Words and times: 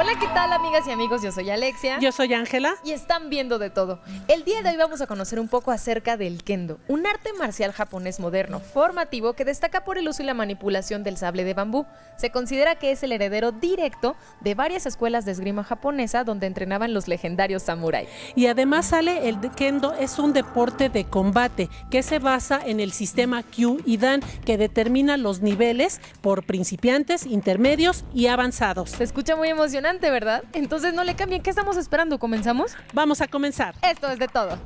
Hola, 0.00 0.12
¿qué 0.20 0.28
tal 0.28 0.52
amigas 0.52 0.86
y 0.86 0.92
amigos? 0.92 1.22
Yo 1.22 1.32
soy 1.32 1.50
Alexia. 1.50 1.98
Yo 1.98 2.12
soy 2.12 2.32
Ángela. 2.32 2.76
Y 2.84 2.92
están 2.92 3.30
viendo 3.30 3.58
de 3.58 3.68
todo. 3.68 3.98
El 4.28 4.44
día 4.44 4.62
de 4.62 4.68
hoy 4.68 4.76
vamos 4.76 5.00
a 5.00 5.08
conocer 5.08 5.40
un 5.40 5.48
poco 5.48 5.72
acerca 5.72 6.16
del 6.16 6.44
kendo, 6.44 6.78
un 6.86 7.04
arte 7.04 7.32
marcial 7.32 7.72
japonés 7.72 8.20
moderno, 8.20 8.60
formativo, 8.60 9.32
que 9.32 9.44
destaca 9.44 9.82
por 9.82 9.98
el 9.98 10.08
uso 10.08 10.22
y 10.22 10.26
la 10.26 10.34
manipulación 10.34 11.02
del 11.02 11.16
sable 11.16 11.42
de 11.42 11.52
bambú. 11.52 11.84
Se 12.16 12.30
considera 12.30 12.76
que 12.76 12.92
es 12.92 13.02
el 13.02 13.10
heredero 13.10 13.50
directo 13.50 14.14
de 14.40 14.54
varias 14.54 14.86
escuelas 14.86 15.24
de 15.24 15.32
esgrima 15.32 15.64
japonesa 15.64 16.22
donde 16.22 16.46
entrenaban 16.46 16.94
los 16.94 17.08
legendarios 17.08 17.64
samuráis. 17.64 18.08
Y 18.36 18.46
además 18.46 18.86
sale 18.86 19.28
el 19.28 19.40
kendo 19.56 19.94
es 19.94 20.20
un 20.20 20.32
deporte 20.32 20.90
de 20.90 21.06
combate 21.06 21.68
que 21.90 22.04
se 22.04 22.20
basa 22.20 22.60
en 22.64 22.78
el 22.78 22.92
sistema 22.92 23.42
Kyu 23.42 23.82
y 23.84 23.96
Dan 23.96 24.20
que 24.44 24.58
determina 24.58 25.16
los 25.16 25.40
niveles 25.40 26.00
por 26.20 26.44
principiantes, 26.44 27.26
intermedios 27.26 28.04
y 28.14 28.28
avanzados. 28.28 28.90
Se 28.90 29.02
escucha 29.02 29.34
muy 29.34 29.48
emocionante 29.48 29.87
¿verdad? 29.96 30.44
Entonces 30.52 30.92
no 30.92 31.02
le 31.02 31.16
cambien. 31.16 31.42
¿Qué 31.42 31.48
estamos 31.48 31.76
esperando? 31.78 32.18
¿Comenzamos? 32.18 32.76
Vamos 32.92 33.22
a 33.22 33.28
comenzar. 33.28 33.74
Esto 33.82 34.08
es 34.08 34.18
de 34.18 34.28
todo. 34.28 34.58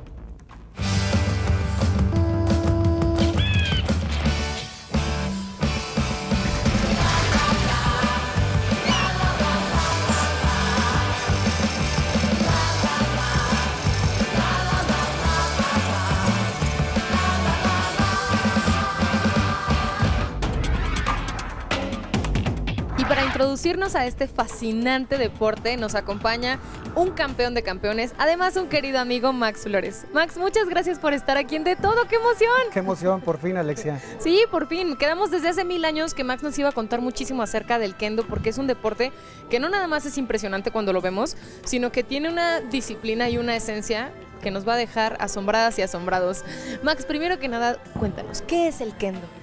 Introducirnos 23.53 23.95
a 23.95 24.07
este 24.07 24.27
fascinante 24.27 25.19
deporte 25.19 25.77
nos 25.77 25.93
acompaña 25.93 26.57
un 26.95 27.11
campeón 27.11 27.53
de 27.53 27.61
campeones, 27.61 28.15
además 28.17 28.55
un 28.55 28.67
querido 28.67 28.97
amigo 28.97 29.31
Max 29.31 29.61
Flores. 29.65 30.07
Max, 30.11 30.37
muchas 30.37 30.67
gracias 30.67 30.97
por 30.97 31.13
estar 31.13 31.37
aquí 31.37 31.55
en 31.55 31.63
De 31.63 31.75
Todo, 31.75 32.07
qué 32.09 32.15
emoción. 32.15 32.49
Qué 32.73 32.79
emoción, 32.79 33.21
por 33.21 33.37
fin 33.37 33.55
Alexia. 33.57 34.01
Sí, 34.17 34.41
por 34.49 34.67
fin. 34.67 34.95
Quedamos 34.95 35.29
desde 35.29 35.49
hace 35.49 35.65
mil 35.65 35.85
años 35.85 36.15
que 36.15 36.23
Max 36.23 36.41
nos 36.41 36.57
iba 36.57 36.69
a 36.69 36.71
contar 36.71 36.99
muchísimo 36.99 37.43
acerca 37.43 37.77
del 37.77 37.95
kendo 37.95 38.25
porque 38.25 38.49
es 38.49 38.57
un 38.57 38.65
deporte 38.65 39.11
que 39.51 39.59
no 39.59 39.69
nada 39.69 39.85
más 39.85 40.07
es 40.07 40.17
impresionante 40.17 40.71
cuando 40.71 40.91
lo 40.91 41.01
vemos, 41.01 41.37
sino 41.63 41.91
que 41.91 42.01
tiene 42.01 42.29
una 42.29 42.59
disciplina 42.59 43.29
y 43.29 43.37
una 43.37 43.55
esencia 43.55 44.11
que 44.41 44.49
nos 44.49 44.67
va 44.67 44.73
a 44.73 44.77
dejar 44.77 45.15
asombradas 45.19 45.77
y 45.77 45.83
asombrados. 45.83 46.43
Max, 46.81 47.05
primero 47.05 47.37
que 47.37 47.49
nada, 47.49 47.77
cuéntanos, 47.99 48.41
¿qué 48.41 48.67
es 48.67 48.81
el 48.81 48.95
kendo? 48.95 49.42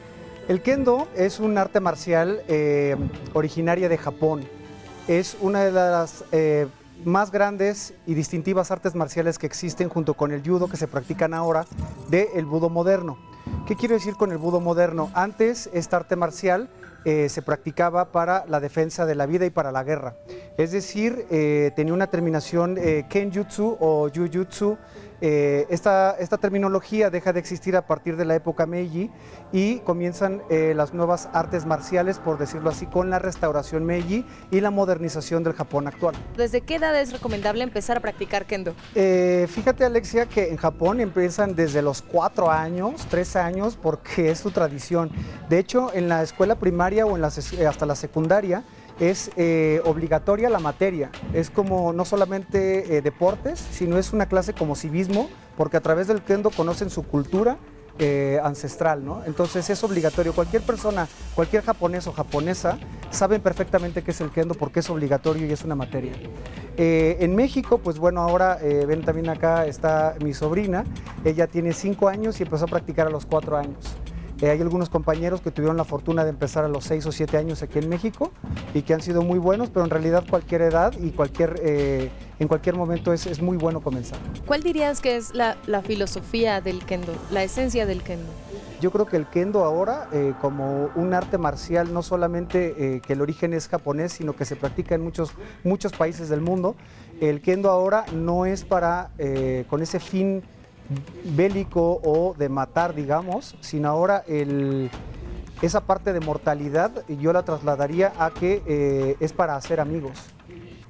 El 0.51 0.62
kendo 0.62 1.06
es 1.15 1.39
un 1.39 1.56
arte 1.59 1.79
marcial 1.79 2.43
eh, 2.48 2.97
originaria 3.34 3.89
de 3.89 3.97
Japón. 3.97 4.41
Es 5.06 5.37
una 5.41 5.62
de 5.62 5.70
las 5.70 6.25
eh, 6.33 6.67
más 7.05 7.31
grandes 7.31 7.95
y 8.05 8.15
distintivas 8.15 8.73
artes 8.73 8.97
marciales 8.97 9.39
que 9.39 9.47
existen 9.47 9.89
junto 9.89 10.15
con 10.15 10.33
el 10.33 10.43
judo 10.43 10.67
que 10.67 10.77
se 10.77 10.89
practican 10.89 11.34
ahora 11.34 11.67
del 12.09 12.47
budo 12.47 12.69
moderno. 12.69 13.17
¿Qué 13.69 13.77
quiero 13.77 13.95
decir 13.95 14.15
con 14.15 14.33
el 14.33 14.39
budo 14.39 14.59
moderno? 14.59 15.12
Antes 15.15 15.71
esta 15.73 15.98
arte 15.98 16.17
marcial 16.17 16.69
eh, 17.05 17.28
se 17.28 17.43
practicaba 17.43 18.06
para 18.06 18.45
la 18.48 18.59
defensa 18.59 19.06
de 19.06 19.15
la 19.15 19.27
vida 19.27 19.47
y 19.47 19.51
para 19.51 19.71
la 19.71 19.84
guerra. 19.84 20.17
Es 20.59 20.73
decir, 20.73 21.27
tenía 21.77 21.95
una 21.95 22.09
terminación 22.09 22.77
kenjutsu 23.09 23.77
o 23.78 24.11
jujutsu 24.12 24.77
eh, 25.20 25.66
esta, 25.70 26.16
esta, 26.18 26.38
terminología 26.38 27.10
deja 27.10 27.32
de 27.32 27.40
existir 27.40 27.76
a 27.76 27.86
partir 27.86 28.16
de 28.16 28.24
la 28.24 28.34
época 28.34 28.66
Meiji 28.66 29.10
y 29.52 29.80
comienzan 29.80 30.42
eh, 30.48 30.72
las 30.74 30.94
nuevas 30.94 31.28
artes 31.32 31.66
marciales, 31.66 32.18
por 32.18 32.38
decirlo 32.38 32.70
así, 32.70 32.86
con 32.86 33.10
la 33.10 33.18
restauración 33.18 33.84
Meiji 33.84 34.24
y 34.50 34.60
la 34.60 34.70
modernización 34.70 35.44
del 35.44 35.52
Japón 35.52 35.86
actual. 35.86 36.14
¿Desde 36.36 36.62
qué 36.62 36.76
edad 36.76 36.98
es 36.98 37.12
recomendable 37.12 37.62
empezar 37.62 37.98
a 37.98 38.00
practicar 38.00 38.46
kendo? 38.46 38.74
Eh, 38.94 39.46
fíjate 39.50 39.84
Alexia 39.84 40.26
que 40.26 40.48
en 40.48 40.56
Japón 40.56 41.00
empiezan 41.00 41.54
desde 41.54 41.82
los 41.82 42.03
cuatro 42.03 42.50
años, 42.50 43.06
tres 43.10 43.36
años, 43.36 43.78
porque 43.80 44.30
es 44.30 44.38
su 44.38 44.50
tradición. 44.50 45.10
De 45.48 45.59
hecho, 45.59 45.91
en 45.94 46.09
la 46.09 46.22
escuela 46.22 46.54
primaria 46.54 47.04
o 47.04 47.16
en 47.16 47.25
hasta 47.25 47.86
la 47.86 47.94
secundaria, 47.94 48.64
es 49.00 49.31
eh, 49.37 49.81
obligatoria 49.84 50.50
la 50.50 50.61
materia. 50.61 51.11
Es 51.33 51.50
como 51.50 51.93
no 51.93 52.05
solamente 52.05 52.97
eh, 52.97 53.03
deportes, 53.03 53.59
sino 53.59 53.99
es 53.99 54.12
una 54.12 54.27
clase 54.27 54.53
como 54.53 54.77
civismo, 54.77 55.28
porque 55.56 55.78
a 55.78 55.81
través 55.81 56.06
del 56.06 56.22
kendo 56.22 56.50
conocen 56.50 56.91
su 56.91 57.03
cultura 57.03 57.56
eh, 57.99 58.39
ancestral, 58.43 59.05
¿no? 59.05 59.25
Entonces 59.25 59.69
es 59.71 59.83
obligatorio. 59.83 60.34
Cualquier 60.34 60.62
persona, 60.62 61.09
cualquier 61.34 61.62
japonés 61.62 62.06
o 62.06 62.12
japonesa, 62.12 62.78
saben 63.10 63.41
perfectamente 63.41 64.03
qué 64.03 64.10
es 64.12 64.21
el 64.21 64.31
kendo 64.31 64.55
porque 64.55 64.81
es 64.81 64.91
obligatorio 64.91 65.47
y 65.47 65.53
es 65.53 65.65
una 65.65 65.75
materia. 65.75 66.12
en 66.77 67.34
México, 67.34 67.78
pues 67.78 67.99
bueno, 67.99 68.22
ahora 68.22 68.59
ven 68.62 69.03
también 69.03 69.28
acá 69.28 69.66
está 69.66 70.15
mi 70.22 70.33
sobrina. 70.33 70.84
Ella 71.25 71.47
tiene 71.47 71.72
cinco 71.72 72.09
años 72.09 72.41
y 72.41 72.44
empezó 72.44 72.65
a 72.66 72.69
practicar 72.69 73.06
a 73.06 73.10
los 73.10 73.27
cuatro 73.27 73.56
años. 73.56 73.97
Eh, 74.43 74.49
hay 74.49 74.61
algunos 74.61 74.89
compañeros 74.89 75.43
que 75.43 75.51
tuvieron 75.51 75.77
la 75.77 75.84
fortuna 75.84 76.25
de 76.25 76.31
empezar 76.31 76.65
a 76.65 76.69
los 76.69 76.84
6 76.84 77.06
o 77.06 77.12
7 77.12 77.37
años 77.37 77.62
aquí 77.62 77.78
en 77.78 77.89
México 77.89 78.33
y 78.73 78.83
que 78.83 78.95
han 78.95 79.03
sido 79.03 79.23
muy 79.23 79.39
buenos, 79.39 79.69
pero 79.69 79.84
en 79.84 79.91
realidad 79.91 80.25
cualquier 80.28 80.62
edad 80.62 80.95
y 80.99 81.11
cualquier, 81.11 81.61
eh, 81.62 82.11
en 82.39 82.49
cualquier 82.49 82.75
momento 82.75 83.12
es, 83.12 83.27
es, 83.27 83.43
muy 83.43 83.59
bueno 83.59 83.81
comenzar. 83.81 84.19
¿Cuál 84.47 84.62
dirías 84.62 85.01
que 85.01 85.17
es 85.17 85.34
la, 85.34 85.56
la, 85.67 85.83
filosofía 85.83 86.61
del 86.61 86.84
kendo, 86.84 87.12
la 87.31 87.43
esencia 87.43 87.84
del 87.84 88.03
kendo? 88.03 88.28
Yo 88.81 88.91
creo 88.91 89.05
que 89.05 89.19
el 89.19 89.27
kendo 89.27 89.62
ahora, 89.65 90.09
eh, 90.12 90.33
como 90.41 90.89
un 90.95 91.12
arte 91.12 91.37
marcial, 91.37 91.93
no 91.93 92.03
solamente 92.03 93.03
que 93.07 93.12
el 93.12 93.21
origen 93.21 93.53
es 93.53 93.69
japonés, 93.69 94.12
sino 94.12 94.34
que 94.34 94.47
se 94.47 94.57
practica 94.57 94.95
en 94.95 95.03
muchos, 95.03 95.33
muchos 95.65 95.93
países 95.93 96.31
del 96.31 96.41
mundo, 96.41 96.77
el 97.21 97.43
kendo 97.43 97.69
ahora 97.69 98.07
no 98.15 98.47
es 98.47 98.65
para, 98.65 99.11
con 99.69 99.83
ese 99.83 100.01
fin 100.01 100.43
bélico 101.25 102.01
o 102.05 102.34
de 102.37 102.49
matar, 102.49 102.95
digamos, 102.95 103.56
sino 103.61 103.89
ahora 103.89 104.25
el, 104.27 104.91
esa 105.62 105.81
parte 105.83 106.12
de 106.12 106.21
mortalidad 106.21 107.06
yo 107.09 107.33
la 107.33 107.45
trasladaría 107.45 108.12
a 108.19 108.31
que 108.31 108.62
eh, 108.67 109.17
es 109.21 109.33
para 109.33 109.56
hacer 109.56 109.81
amigos. 109.81 110.12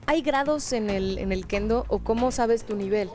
¿Hay 0.06 0.22
grados 0.22 0.72
en 0.72 0.90
el, 0.90 1.18
en 1.18 1.32
el 1.32 1.46
kendo 1.46 1.84
o 1.88 2.00
cómo 2.00 2.30
sabes 2.30 2.64
tu 2.64 2.76
nivel? 2.76 3.10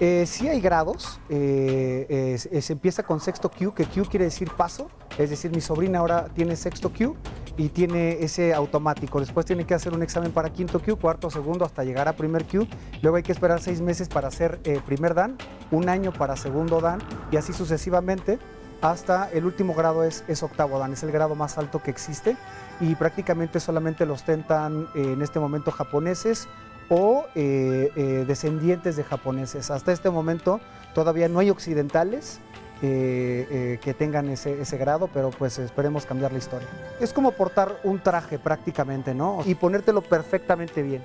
Eh, 0.00 0.24
sí 0.26 0.48
hay 0.48 0.60
grados, 0.60 1.18
eh, 1.28 2.36
se 2.38 2.72
empieza 2.72 3.02
con 3.02 3.18
sexto 3.18 3.50
Q, 3.50 3.74
que 3.74 3.84
Q 3.84 4.04
quiere 4.08 4.26
decir 4.26 4.48
paso, 4.56 4.88
es 5.18 5.30
decir, 5.30 5.50
mi 5.50 5.60
sobrina 5.60 5.98
ahora 5.98 6.28
tiene 6.34 6.54
sexto 6.54 6.92
Q 6.92 7.16
y 7.58 7.68
tiene 7.68 8.22
ese 8.22 8.54
automático. 8.54 9.20
Después 9.20 9.44
tiene 9.44 9.66
que 9.66 9.74
hacer 9.74 9.92
un 9.92 10.02
examen 10.02 10.32
para 10.32 10.50
quinto 10.50 10.80
Q, 10.80 10.96
cuarto, 10.96 11.28
segundo, 11.28 11.66
hasta 11.66 11.84
llegar 11.84 12.08
a 12.08 12.14
primer 12.14 12.44
Q. 12.44 12.66
Luego 13.02 13.18
hay 13.18 13.22
que 13.22 13.32
esperar 13.32 13.60
seis 13.60 13.82
meses 13.82 14.08
para 14.08 14.28
hacer 14.28 14.60
eh, 14.64 14.80
primer 14.86 15.12
Dan, 15.12 15.36
un 15.70 15.88
año 15.88 16.12
para 16.12 16.36
segundo 16.36 16.80
Dan 16.80 17.00
y 17.30 17.36
así 17.36 17.52
sucesivamente 17.52 18.38
hasta 18.80 19.28
el 19.32 19.44
último 19.44 19.74
grado 19.74 20.04
es, 20.04 20.22
octavo 20.42 20.78
dan, 20.78 20.92
es 20.92 21.02
el 21.02 21.10
grado 21.10 21.34
más 21.34 21.58
alto 21.58 21.82
que 21.82 21.90
existe 21.90 22.36
y 22.80 22.94
prácticamente 22.94 23.58
solamente 23.58 24.06
los 24.06 24.22
tentan 24.22 24.86
en 24.94 25.20
este 25.20 25.40
momento 25.40 25.72
japoneses 25.72 26.46
o 26.88 27.26
eh, 27.34 27.90
eh, 27.96 28.24
descendientes 28.26 28.96
de 28.96 29.02
japoneses. 29.02 29.72
Hasta 29.72 29.92
este 29.92 30.10
momento 30.10 30.60
todavía 30.94 31.28
no 31.28 31.40
hay 31.40 31.50
occidentales 31.50 32.40
eh, 32.82 33.78
que 33.82 33.94
tengan 33.94 34.28
ese, 34.28 34.60
ese, 34.60 34.76
grado, 34.76 35.08
pero 35.12 35.30
pues 35.30 35.58
esperemos 35.58 36.06
cambiar 36.06 36.32
la 36.32 36.38
historia. 36.38 36.68
Es 37.00 37.12
como 37.12 37.32
portar 37.32 37.80
un 37.84 37.98
traje 37.98 38.38
prácticamente, 38.38 39.14
¿no? 39.14 39.40
Y 39.44 39.54
ponértelo 39.54 40.02
perfectamente 40.02 40.82
bien. 40.82 41.02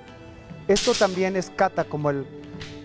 Esto 0.68 0.92
también 0.92 1.36
es 1.36 1.50
kata, 1.50 1.84
como 1.84 2.10
el... 2.10 2.26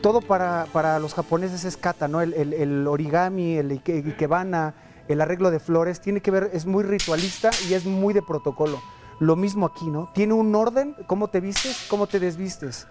Todo 0.01 0.21
para, 0.21 0.65
para 0.71 0.97
los 0.99 1.13
japoneses 1.13 1.65
es 1.65 1.77
kata, 1.77 2.07
¿no? 2.07 2.21
El, 2.21 2.33
el, 2.33 2.53
el 2.53 2.87
origami, 2.87 3.57
el 3.57 3.71
ikebana, 3.71 4.73
el 5.07 5.21
arreglo 5.21 5.51
de 5.51 5.59
flores, 5.59 5.99
tiene 5.99 6.21
que 6.21 6.31
ver, 6.31 6.49
es 6.53 6.65
muy 6.65 6.83
ritualista 6.83 7.49
y 7.69 7.73
es 7.73 7.85
muy 7.85 8.13
de 8.13 8.21
protocolo. 8.21 8.81
Lo 9.19 9.35
mismo 9.35 9.65
aquí, 9.65 9.87
¿no? 9.87 10.09
Tiene 10.13 10.33
un 10.33 10.55
orden, 10.55 10.95
cómo 11.07 11.27
te 11.27 11.41
vistes, 11.41 11.85
cómo 11.89 12.07
te 12.07 12.19
desvistes. 12.19 12.87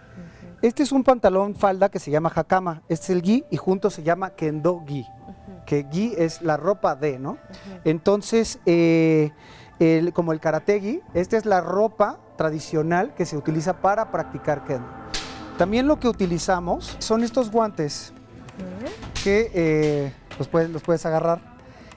Este 0.61 0.83
es 0.83 0.93
un 0.93 1.05
pantalón 1.05 1.55
falda 1.55 1.89
que 1.89 2.01
se 2.01 2.11
llama 2.11 2.33
hakama, 2.35 2.83
este 2.89 3.05
es 3.05 3.11
el 3.11 3.23
gi 3.23 3.45
y 3.51 3.57
junto 3.57 3.91
se 3.91 4.03
llama 4.03 4.31
kendo 4.31 4.85
gi, 4.87 5.07
que 5.69 5.87
gi 5.93 6.15
es 6.17 6.41
la 6.41 6.57
ropa 6.57 6.97
de, 6.97 7.19
¿no? 7.19 7.37
Entonces, 7.85 8.59
eh, 8.65 9.31
como 10.15 10.33
el 10.33 10.41
karate 10.41 10.81
gi, 10.81 11.03
esta 11.13 11.37
es 11.37 11.45
la 11.45 11.61
ropa 11.61 12.19
tradicional 12.37 13.15
que 13.15 13.27
se 13.27 13.37
utiliza 13.37 13.75
para 13.83 14.11
practicar 14.11 14.65
kendo. 14.65 14.89
También 15.59 15.87
lo 15.87 16.01
que 16.01 16.09
utilizamos 16.09 16.97
son 17.01 17.23
estos 17.23 17.51
guantes 17.51 18.15
que 19.23 19.51
eh, 19.53 20.13
los, 20.39 20.49
puedes, 20.49 20.71
los 20.71 20.83
puedes 20.83 21.05
agarrar. 21.05 21.41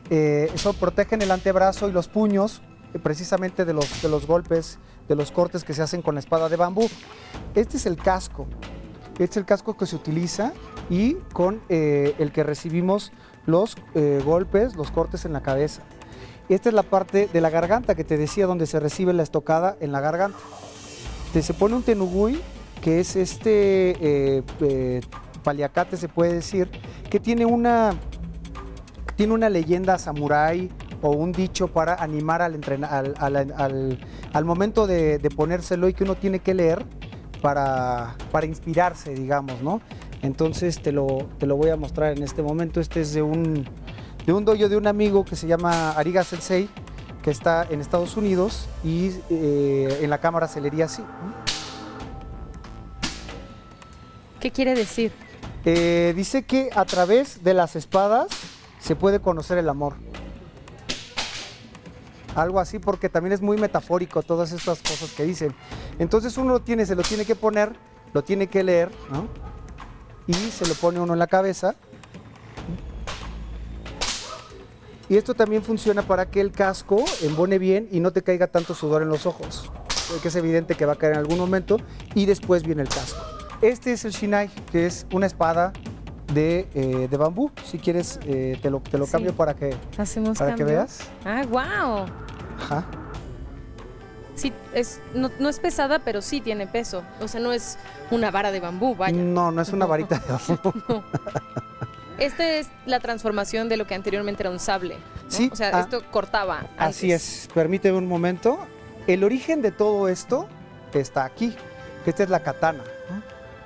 Eh, 0.10 0.52
eso 0.54 0.74
protegen 0.74 1.22
el 1.22 1.32
antebrazo 1.32 1.88
y 1.88 1.94
los 1.94 2.10
puños 2.10 2.62
precisamente 3.04 3.64
de 3.64 3.72
los, 3.72 4.02
de 4.02 4.10
los 4.10 4.28
golpes, 4.28 4.80
de 5.08 5.16
los 5.16 5.32
cortes 5.32 5.64
que 5.64 5.74
se 5.74 5.82
hacen 5.82 6.02
con 6.02 6.16
la 6.16 6.20
espada 6.20 6.50
de 6.50 6.58
bambú. 6.58 6.90
Este 7.56 7.78
es 7.78 7.86
el 7.86 7.96
casco, 7.96 8.48
este 9.14 9.24
es 9.24 9.38
el 9.38 9.46
casco 9.46 9.78
que 9.78 9.86
se 9.86 9.96
utiliza 9.96 10.52
y 10.90 11.14
con 11.32 11.62
eh, 11.70 12.16
el 12.20 12.34
que 12.34 12.44
recibimos 12.44 13.14
los 13.46 13.76
eh, 13.96 14.22
golpes, 14.24 14.76
los 14.76 14.92
cortes 14.92 15.26
en 15.26 15.34
la 15.34 15.42
cabeza. 15.42 15.82
Esta 16.50 16.70
es 16.70 16.76
la 16.76 16.84
parte 16.84 17.30
de 17.32 17.42
la 17.42 17.50
garganta 17.50 17.96
que 17.96 18.04
te 18.04 18.18
decía 18.18 18.46
donde 18.46 18.66
se 18.66 18.80
recibe 18.80 19.14
la 19.14 19.24
estocada 19.24 19.78
en 19.80 19.92
la 19.92 20.02
garganta. 20.02 20.38
se 21.34 21.54
pone 21.54 21.76
un 21.76 21.84
tenugui, 21.84 22.42
que 22.82 23.00
es 23.00 23.16
este 23.16 23.92
eh, 24.02 24.44
eh, 24.60 25.02
paliacate, 25.44 25.98
se 25.98 26.10
puede 26.10 26.34
decir, 26.34 26.70
que 27.10 27.20
tiene 27.20 27.46
una, 27.46 27.94
tiene 29.16 29.34
una 29.34 29.50
leyenda 29.50 29.98
samurái 29.98 30.70
o 31.02 31.12
un 31.12 31.32
dicho 31.32 31.68
para 31.68 31.96
animar 31.96 32.42
al, 32.42 32.60
al, 33.18 33.98
al, 34.34 34.46
momento 34.46 34.88
de, 34.88 35.20
ponérselo 35.36 35.88
y 35.88 35.94
que 35.94 36.04
uno 36.04 36.16
tiene 36.16 36.40
que 36.40 36.54
leer 36.54 36.86
para, 37.42 38.16
para 38.32 38.46
inspirarse, 38.46 39.14
digamos, 39.14 39.62
¿no? 39.62 39.82
Entonces 40.22 40.82
te 40.82 40.92
lo, 40.92 41.30
te 41.40 41.48
lo 41.48 41.56
voy 41.56 41.70
a 41.70 41.76
mostrar 41.76 42.16
en 42.16 42.24
este 42.24 42.42
momento. 42.44 42.80
Este 42.80 43.02
es 43.02 43.14
de 43.14 43.22
un, 43.22 43.66
de 44.26 44.34
un 44.34 44.46
dojo 44.46 44.70
de 44.70 44.78
un 44.78 44.88
amigo 44.88 45.26
que 45.26 45.36
se 45.36 45.48
llama 45.48 45.92
Ariga 45.92 46.24
Sensei, 46.24 46.70
que 47.24 47.32
está 47.32 47.68
en 47.70 47.82
Estados 47.82 48.18
Unidos 48.18 48.68
y 48.84 49.12
eh, 49.30 50.00
en 50.02 50.10
la 50.10 50.20
cámara 50.20 50.48
se 50.48 50.62
leería 50.62 50.86
así. 50.86 51.04
¿Qué 54.40 54.52
quiere 54.52 54.74
decir? 54.74 55.12
Eh, 55.66 56.14
dice 56.16 56.44
que 56.44 56.70
a 56.76 56.86
través 56.86 57.44
de 57.44 57.54
las 57.54 57.76
espadas 57.76 58.28
se 58.80 58.96
puede 58.96 59.20
conocer 59.20 59.58
el 59.58 59.70
amor. 59.70 59.94
Algo 62.36 62.60
así, 62.60 62.80
porque 62.80 63.10
también 63.10 63.34
es 63.34 63.42
muy 63.42 63.58
metafórico 63.58 64.24
todas 64.24 64.52
estas 64.52 64.82
cosas 64.82 65.12
que 65.12 65.24
dicen. 65.24 65.54
Entonces 66.00 66.38
uno 66.38 66.54
lo 66.54 66.62
tiene, 66.62 66.86
se 66.86 66.96
lo 66.96 67.04
tiene 67.04 67.26
que 67.26 67.36
poner, 67.36 67.74
lo 68.14 68.24
tiene 68.24 68.48
que 68.48 68.64
leer, 68.64 68.90
¿no? 69.12 69.28
Y 70.32 70.52
se 70.52 70.66
lo 70.68 70.74
pone 70.76 71.00
uno 71.00 71.14
en 71.14 71.20
la 71.20 71.28
cabeza. 71.28 71.76
Y 75.10 75.18
esto 75.18 75.34
también 75.34 75.62
funciona 75.62 76.04
para 76.04 76.30
que 76.30 76.40
el 76.40 76.52
casco 76.52 77.04
embone 77.22 77.60
bien 77.60 77.90
y 77.92 78.00
no 78.00 78.12
te 78.12 78.22
caiga 78.22 78.48
tanto 78.48 78.74
sudor 78.74 79.02
en 79.02 79.10
los 79.10 79.26
ojos. 79.26 79.70
Que 80.22 80.30
es 80.30 80.36
evidente 80.36 80.76
que 80.76 80.86
va 80.86 80.94
a 80.94 80.96
caer 80.96 81.14
en 81.14 81.20
algún 81.20 81.38
momento 81.38 81.78
y 82.16 82.26
después 82.26 82.64
viene 82.64 82.84
el 82.84 82.90
casco. 82.90 83.20
Este 83.62 83.92
es 83.92 84.06
el 84.06 84.12
Shinai, 84.12 84.50
que 84.72 84.86
es 84.86 85.06
una 85.12 85.26
espada 85.26 85.74
de, 86.34 86.68
eh, 86.74 87.10
bambú. 87.18 87.52
Si 87.66 87.78
quieres, 87.78 88.20
eh, 88.26 88.58
te 88.62 88.70
lo, 88.70 88.80
te 88.80 88.98
lo 88.98 89.06
cambio 89.06 89.36
para 89.36 89.54
que, 89.54 89.76
para 90.38 90.56
que 90.56 90.64
veas. 90.64 91.02
Ah, 91.26 91.44
wow. 91.50 92.06
Ajá. 92.58 93.01
Sí, 94.42 94.52
es, 94.74 95.00
no, 95.14 95.50
es 95.50 95.60
pesada, 95.60 96.00
pero 96.00 96.24
sí 96.24 96.42
tiene 96.42 96.66
peso. 96.66 97.04
O 97.20 97.28
sea, 97.28 97.40
no 97.40 97.54
es 97.54 97.78
una 98.10 98.32
vara 98.32 98.52
de 98.52 98.60
bambú, 98.60 98.96
vaya. 98.96 99.16
No, 99.16 99.52
no 99.52 99.62
es 99.62 99.70
una 99.70 99.86
varita 99.86 100.18
de 100.18 100.32
bambú. 100.32 101.04
Esta 102.18 102.50
es 102.56 102.68
la 102.88 103.00
transformación 103.00 103.70
de 103.70 103.78
lo 103.78 103.86
que 103.86 103.94
anteriormente 103.94 104.42
era 104.42 104.50
un 104.50 104.60
sable. 104.60 104.98
Sí. 105.28 105.52
O 105.52 105.56
sea, 105.56 105.70
ah, 105.74 105.82
esto 105.82 106.02
cortaba. 106.10 106.66
Así 106.76 107.12
es. 107.12 107.50
Permíteme 107.54 108.00
un 108.00 108.08
momento. 108.08 108.58
El 109.06 109.24
origen 109.24 109.62
de 109.62 109.72
todo 109.72 110.08
esto 110.08 110.48
está 110.92 111.24
aquí. 111.24 111.56
Esta 112.08 112.24
es 112.24 112.30
la 112.32 112.40
katana. 112.40 112.84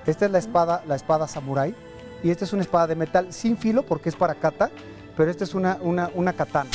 Esta 0.05 0.25
es 0.25 0.31
la 0.31 0.39
espada, 0.39 0.83
la 0.87 0.95
espada 0.97 1.25
samurai. 1.25 1.73
Y 2.21 2.31
esta 2.31 2.43
es 2.43 2.51
una 2.51 2.63
espada 2.63 2.87
de 2.87 2.95
metal 2.95 3.31
sin 3.31 3.57
filo 3.57 3.83
porque 3.83 4.09
es 4.09 4.15
para 4.15 4.35
kata, 4.35 4.71
pero 5.15 5.31
esta 5.31 5.45
es 5.45 5.53
una, 5.53 5.77
una, 5.81 6.33
katana. 6.33 6.69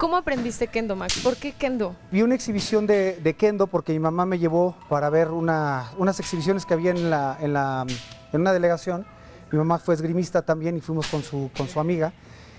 ¿Cómo 0.00 0.16
aprendiste 0.16 0.66
kendo, 0.68 0.96
Max? 0.96 1.20
¿Por 1.22 1.36
qué 1.36 1.52
kendo? 1.52 1.94
Vi 2.10 2.22
una 2.22 2.34
exhibición 2.34 2.86
de, 2.86 3.36
kendo 3.36 3.66
porque 3.66 3.92
mi 3.92 3.98
mamá 3.98 4.24
me 4.24 4.38
llevó 4.38 4.74
para 4.88 5.10
ver 5.10 5.28
unas 5.28 6.18
exhibiciones 6.18 6.64
que 6.64 6.72
había 6.72 6.92
en, 6.92 7.10
la, 7.10 7.36
en, 7.38 7.52
la, 7.52 7.84
en 8.32 8.40
una 8.40 8.54
delegación. 8.54 9.04
Mi 9.52 9.58
mamá 9.58 9.78
fue 9.78 9.94
esgrimista 9.94 10.40
también 10.40 10.74
y 10.78 10.80
fuimos 10.80 11.06
con 11.08 11.22
su, 11.22 11.50
con 11.54 11.68
su 11.68 11.80
amiga. 11.80 12.14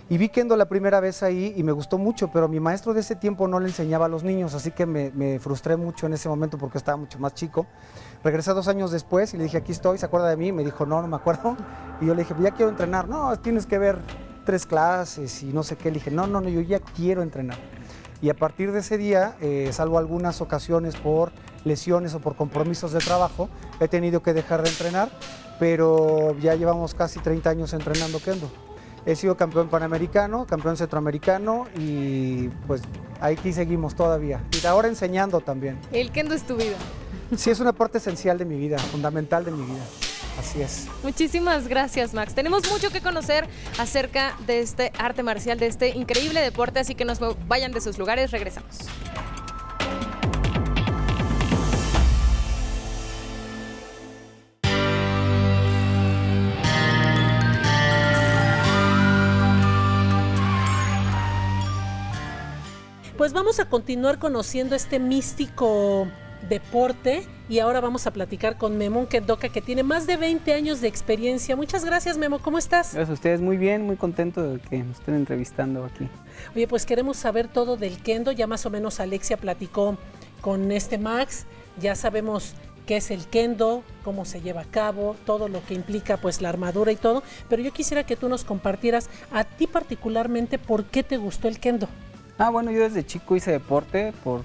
Y 0.07 0.19
vi 0.19 0.29
Kendo 0.29 0.55
la 0.55 0.69
primera 0.69 0.99
vez 0.99 1.23
ahí 1.23 1.55
y 1.57 1.63
me 1.63 1.71
gustó 1.71 1.97
mucho, 1.97 2.27
pero 2.31 2.47
mi 2.47 2.59
maestro 2.59 2.93
de 2.93 2.99
ese 2.99 3.15
tiempo 3.15 3.47
no 3.47 3.59
le 3.59 3.69
enseñaba 3.69 4.05
a 4.05 4.09
los 4.09 4.23
niños, 4.23 4.53
así 4.53 4.69
que 4.69 4.85
me, 4.85 5.09
me 5.15 5.39
frustré 5.39 5.77
mucho 5.77 6.05
en 6.05 6.13
ese 6.13 6.29
momento 6.29 6.59
porque 6.59 6.77
estaba 6.77 6.97
mucho 6.97 7.17
más 7.17 7.33
chico. 7.33 7.65
Regresé 8.23 8.53
dos 8.53 8.67
años 8.67 8.91
después 8.91 9.33
y 9.33 9.37
le 9.37 9.45
dije, 9.45 9.57
aquí 9.57 9.71
estoy, 9.71 9.97
¿se 9.97 10.05
acuerda 10.05 10.29
de 10.29 10.37
mí? 10.37 10.51
Me 10.51 10.63
dijo, 10.63 10.85
no, 10.85 11.01
no 11.01 11.07
me 11.07 11.15
acuerdo. 11.15 11.57
Y 12.01 12.05
yo 12.05 12.13
le 12.13 12.21
dije, 12.21 12.35
ya 12.39 12.51
quiero 12.51 12.69
entrenar. 12.69 13.09
No, 13.09 13.35
tienes 13.39 13.65
que 13.65 13.79
ver 13.79 13.97
tres 14.45 14.65
clases 14.65 15.43
y 15.43 15.47
no 15.47 15.63
sé 15.63 15.75
qué. 15.75 15.89
Le 15.89 15.95
dije, 15.95 16.11
no, 16.11 16.27
no, 16.27 16.41
no, 16.41 16.49
yo 16.49 16.61
ya 16.61 16.79
quiero 16.79 17.21
entrenar. 17.21 17.57
Y 18.21 18.29
a 18.29 18.35
partir 18.35 18.71
de 18.71 18.79
ese 18.79 18.97
día, 18.97 19.35
eh, 19.41 19.69
salvo 19.71 19.97
algunas 19.97 20.41
ocasiones 20.41 20.95
por 20.95 21.31
lesiones 21.63 22.13
o 22.13 22.19
por 22.19 22.35
compromisos 22.35 22.91
de 22.91 22.99
trabajo, 22.99 23.49
he 23.79 23.87
tenido 23.87 24.21
que 24.21 24.33
dejar 24.33 24.61
de 24.61 24.69
entrenar, 24.69 25.09
pero 25.59 26.37
ya 26.39 26.55
llevamos 26.55 26.93
casi 26.93 27.19
30 27.19 27.49
años 27.49 27.73
entrenando 27.73 28.19
kendo. 28.19 28.49
He 29.05 29.15
sido 29.15 29.35
campeón 29.35 29.67
panamericano, 29.69 30.45
campeón 30.45 30.77
centroamericano 30.77 31.65
y 31.75 32.49
pues 32.67 32.83
aquí 33.19 33.51
seguimos 33.51 33.95
todavía. 33.95 34.43
Y 34.61 34.65
ahora 34.67 34.87
enseñando 34.87 35.39
también. 35.39 35.79
El 35.91 36.11
kendo 36.11 36.35
es 36.35 36.43
tu 36.43 36.55
vida. 36.55 36.77
Sí, 37.35 37.49
es 37.49 37.59
una 37.59 37.73
parte 37.73 37.97
esencial 37.97 38.37
de 38.37 38.45
mi 38.45 38.57
vida, 38.57 38.77
fundamental 38.77 39.43
de 39.43 39.51
mi 39.51 39.63
vida. 39.63 39.83
Así 40.39 40.61
es. 40.61 40.87
Muchísimas 41.03 41.67
gracias, 41.67 42.13
Max. 42.13 42.33
Tenemos 42.33 42.69
mucho 42.71 42.89
que 42.89 43.01
conocer 43.01 43.47
acerca 43.77 44.35
de 44.47 44.61
este 44.61 44.91
arte 44.97 45.23
marcial, 45.23 45.59
de 45.59 45.67
este 45.67 45.89
increíble 45.89 46.41
deporte, 46.41 46.79
así 46.79 46.95
que 46.95 47.05
nos 47.05 47.19
vayan 47.47 47.71
de 47.71 47.81
sus 47.81 47.97
lugares. 47.97 48.31
Regresamos. 48.31 48.77
Pues 63.21 63.33
vamos 63.33 63.59
a 63.59 63.65
continuar 63.65 64.17
conociendo 64.17 64.75
este 64.75 64.97
místico 64.97 66.07
deporte 66.49 67.23
y 67.49 67.59
ahora 67.59 67.81
vamos 67.81 68.07
a 68.07 68.11
platicar 68.11 68.57
con 68.57 68.77
Memo 68.77 69.07
Kendoka 69.07 69.49
que 69.49 69.61
tiene 69.61 69.83
más 69.83 70.07
de 70.07 70.17
20 70.17 70.53
años 70.53 70.81
de 70.81 70.87
experiencia. 70.87 71.55
Muchas 71.55 71.83
gracias 71.85 72.17
Memo, 72.17 72.39
¿cómo 72.39 72.57
estás? 72.57 72.93
Gracias 72.93 73.09
a 73.09 73.13
ustedes, 73.13 73.41
muy 73.41 73.57
bien, 73.57 73.85
muy 73.85 73.97
contento 73.97 74.41
de 74.41 74.59
que 74.59 74.83
me 74.83 74.91
estén 74.91 75.15
entrevistando 75.15 75.85
aquí. 75.85 76.07
Oye, 76.55 76.67
pues 76.67 76.85
queremos 76.85 77.17
saber 77.17 77.47
todo 77.47 77.77
del 77.77 77.97
kendo, 77.97 78.31
ya 78.31 78.47
más 78.47 78.65
o 78.65 78.69
menos 78.69 78.99
Alexia 78.99 79.37
platicó 79.37 79.97
con 80.41 80.71
este 80.71 80.97
Max, 80.97 81.45
ya 81.79 81.95
sabemos 81.95 82.55
qué 82.85 82.97
es 82.97 83.11
el 83.11 83.25
kendo, 83.27 83.83
cómo 84.03 84.25
se 84.25 84.41
lleva 84.41 84.61
a 84.61 84.65
cabo, 84.65 85.15
todo 85.25 85.47
lo 85.47 85.63
que 85.65 85.73
implica 85.73 86.17
pues 86.17 86.41
la 86.41 86.49
armadura 86.49 86.91
y 86.91 86.95
todo, 86.95 87.23
pero 87.49 87.61
yo 87.61 87.71
quisiera 87.71 88.05
que 88.05 88.15
tú 88.15 88.27
nos 88.29 88.43
compartieras 88.43 89.09
a 89.31 89.43
ti 89.43 89.67
particularmente 89.67 90.57
por 90.57 90.85
qué 90.85 91.03
te 91.03 91.17
gustó 91.17 91.47
el 91.47 91.59
kendo. 91.59 91.87
Ah, 92.37 92.49
bueno, 92.49 92.71
yo 92.71 92.81
desde 92.81 93.05
chico 93.05 93.35
hice 93.35 93.51
deporte 93.51 94.13
por 94.23 94.41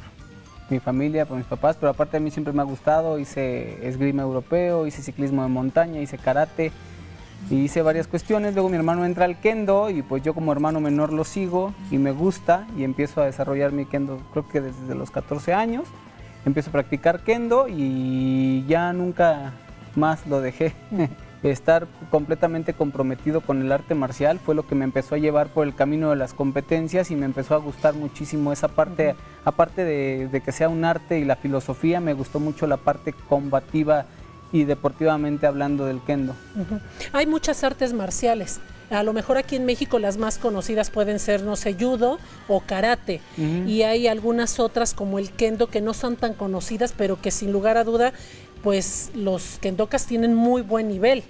mi 0.68 0.80
familia, 0.80 1.26
por 1.26 1.36
mis 1.36 1.46
papás, 1.46 1.76
pero 1.78 1.90
aparte 1.90 2.16
a 2.16 2.20
mí 2.20 2.30
siempre 2.30 2.52
me 2.52 2.62
ha 2.62 2.64
gustado, 2.64 3.18
hice 3.18 3.86
esgrima 3.86 4.22
europeo, 4.22 4.86
hice 4.86 5.02
ciclismo 5.02 5.42
de 5.42 5.48
montaña, 5.48 6.00
hice 6.00 6.18
karate 6.18 6.72
y 7.50 7.56
hice 7.56 7.82
varias 7.82 8.06
cuestiones. 8.06 8.54
Luego 8.54 8.68
mi 8.68 8.76
hermano 8.76 9.04
entra 9.04 9.24
al 9.24 9.38
kendo 9.38 9.90
y 9.90 10.02
pues 10.02 10.22
yo 10.22 10.34
como 10.34 10.52
hermano 10.52 10.80
menor 10.80 11.12
lo 11.12 11.24
sigo 11.24 11.72
y 11.90 11.98
me 11.98 12.10
gusta 12.10 12.66
y 12.76 12.84
empiezo 12.84 13.22
a 13.22 13.26
desarrollar 13.26 13.72
mi 13.72 13.86
kendo 13.86 14.18
creo 14.32 14.48
que 14.48 14.60
desde 14.60 14.94
los 14.94 15.10
14 15.10 15.54
años. 15.54 15.84
Empiezo 16.44 16.70
a 16.70 16.72
practicar 16.72 17.20
kendo 17.20 17.66
y 17.68 18.64
ya 18.68 18.92
nunca 18.92 19.52
más 19.96 20.26
lo 20.26 20.40
dejé. 20.40 20.74
estar 21.50 21.86
completamente 22.10 22.74
comprometido 22.74 23.40
con 23.40 23.60
el 23.62 23.72
arte 23.72 23.94
marcial 23.94 24.38
fue 24.38 24.54
lo 24.54 24.66
que 24.66 24.74
me 24.74 24.84
empezó 24.84 25.14
a 25.14 25.18
llevar 25.18 25.48
por 25.48 25.66
el 25.66 25.74
camino 25.74 26.10
de 26.10 26.16
las 26.16 26.34
competencias 26.34 27.10
y 27.10 27.16
me 27.16 27.26
empezó 27.26 27.54
a 27.54 27.58
gustar 27.58 27.94
muchísimo 27.94 28.52
esa 28.52 28.68
parte, 28.68 29.14
aparte 29.44 29.84
de, 29.84 30.42
que 30.44 30.52
sea 30.52 30.68
un 30.68 30.84
arte 30.84 31.18
y 31.18 31.24
la 31.24 31.36
filosofía, 31.36 32.00
me 32.00 32.14
gustó 32.14 32.40
mucho 32.40 32.66
la 32.66 32.76
parte 32.76 33.12
combativa 33.28 34.06
y 34.52 34.64
deportivamente 34.64 35.46
hablando 35.46 35.86
del 35.86 36.00
kendo. 36.00 36.34
Hay 37.12 37.26
muchas 37.26 37.64
artes 37.64 37.92
marciales. 37.92 38.60
A 38.90 39.02
lo 39.02 39.12
mejor 39.12 39.36
aquí 39.36 39.56
en 39.56 39.64
México 39.64 39.98
las 39.98 40.16
más 40.16 40.38
conocidas 40.38 40.90
pueden 40.90 41.18
ser, 41.18 41.42
no 41.42 41.56
sé, 41.56 41.74
judo 41.74 42.18
o 42.46 42.60
karate. 42.60 43.20
Y 43.66 43.82
hay 43.82 44.06
algunas 44.06 44.60
otras 44.60 44.94
como 44.94 45.18
el 45.18 45.30
kendo 45.30 45.66
que 45.66 45.80
no 45.80 45.92
son 45.92 46.16
tan 46.16 46.34
conocidas, 46.34 46.94
pero 46.96 47.20
que 47.20 47.32
sin 47.32 47.52
lugar 47.52 47.76
a 47.76 47.84
duda, 47.84 48.12
pues 48.62 49.10
los 49.14 49.58
kendokas 49.60 50.06
tienen 50.06 50.34
muy 50.34 50.62
buen 50.62 50.88
nivel. 50.88 51.24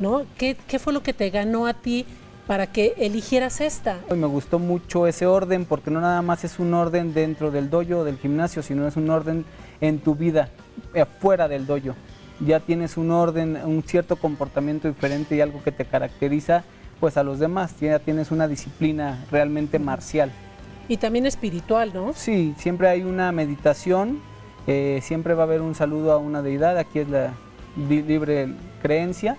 ¿No? 0.00 0.24
¿Qué, 0.36 0.56
fue 0.78 0.92
lo 0.92 1.02
que 1.02 1.12
te 1.12 1.30
ganó 1.30 1.66
a 1.66 1.74
ti 1.74 2.06
para 2.46 2.66
que 2.66 2.94
eligieras 2.98 3.60
esta? 3.60 3.98
Me 4.14 4.26
gustó 4.26 4.58
mucho 4.58 5.06
ese 5.06 5.26
orden 5.26 5.64
porque 5.64 5.90
no 5.90 6.00
nada 6.00 6.22
más 6.22 6.44
es 6.44 6.58
un 6.58 6.74
orden 6.74 7.14
dentro 7.14 7.50
del 7.50 7.70
dojo 7.70 7.98
o 7.98 8.04
del 8.04 8.18
gimnasio, 8.18 8.62
sino 8.62 8.86
es 8.86 8.96
un 8.96 9.10
orden 9.10 9.44
en 9.80 9.98
tu 9.98 10.14
vida, 10.14 10.50
eh, 10.94 11.04
fuera 11.20 11.48
del 11.48 11.66
dojo. 11.66 11.94
Ya 12.40 12.60
tienes 12.60 12.96
un 12.96 13.10
orden, 13.10 13.56
un 13.64 13.82
cierto 13.82 14.16
comportamiento 14.16 14.88
diferente 14.88 15.36
y 15.36 15.40
algo 15.40 15.62
que 15.62 15.72
te 15.72 15.84
caracteriza 15.84 16.64
pues 17.00 17.16
a 17.16 17.22
los 17.22 17.38
demás, 17.38 17.78
ya 17.80 17.98
tienes 17.98 18.30
una 18.30 18.48
disciplina 18.48 19.24
realmente 19.30 19.78
marcial. 19.78 20.32
Y 20.88 20.96
también 20.98 21.26
espiritual, 21.26 21.92
¿no? 21.92 22.12
Sí, 22.14 22.54
siempre 22.58 22.88
hay 22.88 23.02
una 23.02 23.32
meditación, 23.32 24.20
eh, 24.66 25.00
siempre 25.02 25.34
va 25.34 25.42
a 25.42 25.46
haber 25.46 25.60
un 25.60 25.74
saludo 25.74 26.12
a 26.12 26.18
una 26.18 26.42
deidad, 26.42 26.78
aquí 26.78 27.00
es 27.00 27.08
la 27.08 27.34
libre 27.88 28.48
creencia, 28.82 29.36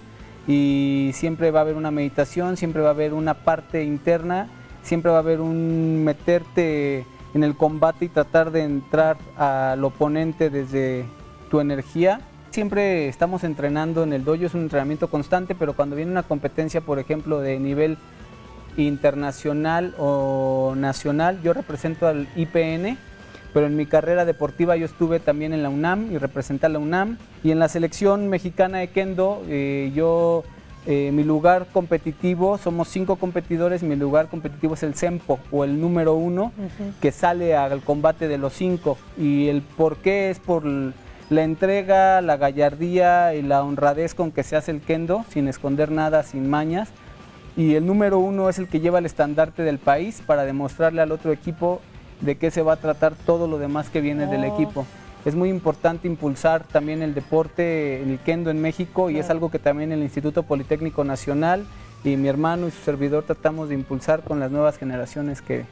y 0.48 1.12
siempre 1.14 1.52
va 1.52 1.60
a 1.60 1.64
haber 1.64 1.76
una 1.76 1.92
meditación, 1.92 2.58
siempre 2.58 2.82
va 2.82 2.90
a 2.90 2.92
haber 2.92 3.14
una 3.14 3.34
parte 3.34 3.84
interna, 3.84 4.48
siempre 4.82 5.12
va 5.12 5.18
a 5.18 5.20
haber 5.20 5.42
un 5.42 6.04
meterte 6.06 7.06
en 7.34 7.44
el 7.44 7.56
combate 7.56 8.06
y 8.06 8.10
tratar 8.10 8.52
de 8.52 8.64
entrar 8.64 9.18
al 9.38 9.84
oponente 9.84 10.50
desde 10.50 11.06
tu 11.50 11.60
energía. 11.60 12.22
Siempre 12.52 13.10
estamos 13.10 13.44
entrenando 13.44 14.04
en 14.04 14.14
el 14.14 14.24
dojo, 14.24 14.46
es 14.46 14.54
un 14.54 14.62
entrenamiento 14.62 15.10
constante, 15.10 15.54
pero 15.54 15.76
cuando 15.76 15.96
viene 15.96 16.12
una 16.12 16.24
competencia, 16.24 16.82
por 16.82 16.98
ejemplo, 16.98 17.40
de 17.40 17.60
nivel 17.60 17.98
internacional 18.78 19.94
o 19.98 20.74
nacional, 20.78 21.42
yo 21.42 21.54
represento 21.54 22.08
al 22.08 22.28
IPN, 22.36 22.98
pero 23.54 23.68
en 23.68 23.76
mi 23.76 23.86
carrera 23.86 24.26
deportiva 24.26 24.76
yo 24.76 24.86
estuve 24.86 25.20
también 25.20 25.54
en 25.54 25.64
la 25.64 25.70
UNAM 25.70 26.12
y 26.12 26.18
representé 26.18 26.66
a 26.66 26.70
la 26.70 26.80
UNAM. 26.80 27.18
Y 27.44 27.52
en 27.52 27.60
la 27.60 27.70
selección 27.70 28.28
mexicana 28.30 28.80
de 28.80 28.90
Kendo, 28.90 29.44
eh, 29.48 29.92
yo, 29.96 30.44
eh, 30.86 31.12
mi 31.14 31.24
lugar 31.24 31.68
competitivo, 31.72 32.58
somos 32.58 32.88
cinco 32.88 33.16
competidores, 33.16 33.84
mi 33.84 33.96
lugar 33.96 34.28
competitivo 34.28 34.74
es 34.76 34.84
el 34.84 34.96
CEMPO 34.96 35.40
o 35.52 35.64
el 35.64 35.80
número 35.80 36.14
uno, 36.16 36.52
que 37.02 37.12
sale 37.12 37.56
al 37.56 37.82
combate 37.82 38.28
de 38.28 38.38
los 38.38 38.54
cinco. 38.54 38.98
Y 39.18 39.48
el 39.48 39.62
por 39.62 39.98
qué 39.98 40.30
es 40.30 40.40
por 40.40 40.64
la 40.66 41.44
entrega, 41.44 42.22
la 42.22 42.38
gallardía 42.38 43.34
y 43.34 43.42
la 43.42 43.64
honradez 43.64 44.14
con 44.14 44.32
que 44.32 44.44
se 44.44 44.56
hace 44.56 44.72
el 44.72 44.82
Kendo, 44.82 45.26
sin 45.30 45.48
esconder 45.48 45.92
nada, 45.92 46.24
sin 46.24 46.50
mañas. 46.50 46.90
Y 47.58 47.74
el 47.74 47.88
número 47.88 48.20
uno 48.20 48.50
es 48.50 48.60
el 48.60 48.68
que 48.68 48.80
lleva 48.80 49.00
el 49.00 49.08
estandarte 49.08 49.64
del 49.64 49.80
país 49.80 50.22
para 50.26 50.46
demostrarle 50.46 51.02
al 51.02 51.12
otro 51.12 51.32
equipo 51.32 51.82
de 52.22 52.38
qué 52.38 52.52
se 52.52 52.62
va 52.62 52.74
a 52.74 52.78
tratar 52.78 53.14
todo 53.26 53.48
lo 53.48 53.58
demás 53.58 53.90
que 53.90 54.02
viene 54.02 54.26
del 54.28 54.44
Oh. 54.44 54.54
equipo. 54.54 54.86
Es 55.26 55.36
muy 55.36 55.50
importante 55.50 56.08
impulsar 56.08 56.64
también 56.64 57.02
el 57.02 57.14
deporte, 57.14 58.02
el 58.02 58.20
kendo 58.20 58.50
en 58.50 58.62
México 58.62 59.10
y 59.10 59.18
es 59.18 59.30
algo 59.30 59.52
que 59.52 59.60
también 59.60 59.92
el 59.92 60.02
Instituto 60.02 60.44
Politécnico 60.44 61.04
Nacional 61.04 61.66
y 62.04 62.16
mi 62.16 62.28
hermano 62.30 62.68
y 62.68 62.72
su 62.72 62.82
servidor 62.82 63.24
tratamos 63.24 63.68
de 63.70 63.76
impulsar 63.76 64.22
con 64.24 64.40
las 64.40 64.52
nuevas 64.52 64.78
generaciones 64.78 65.42
que, 65.42 65.66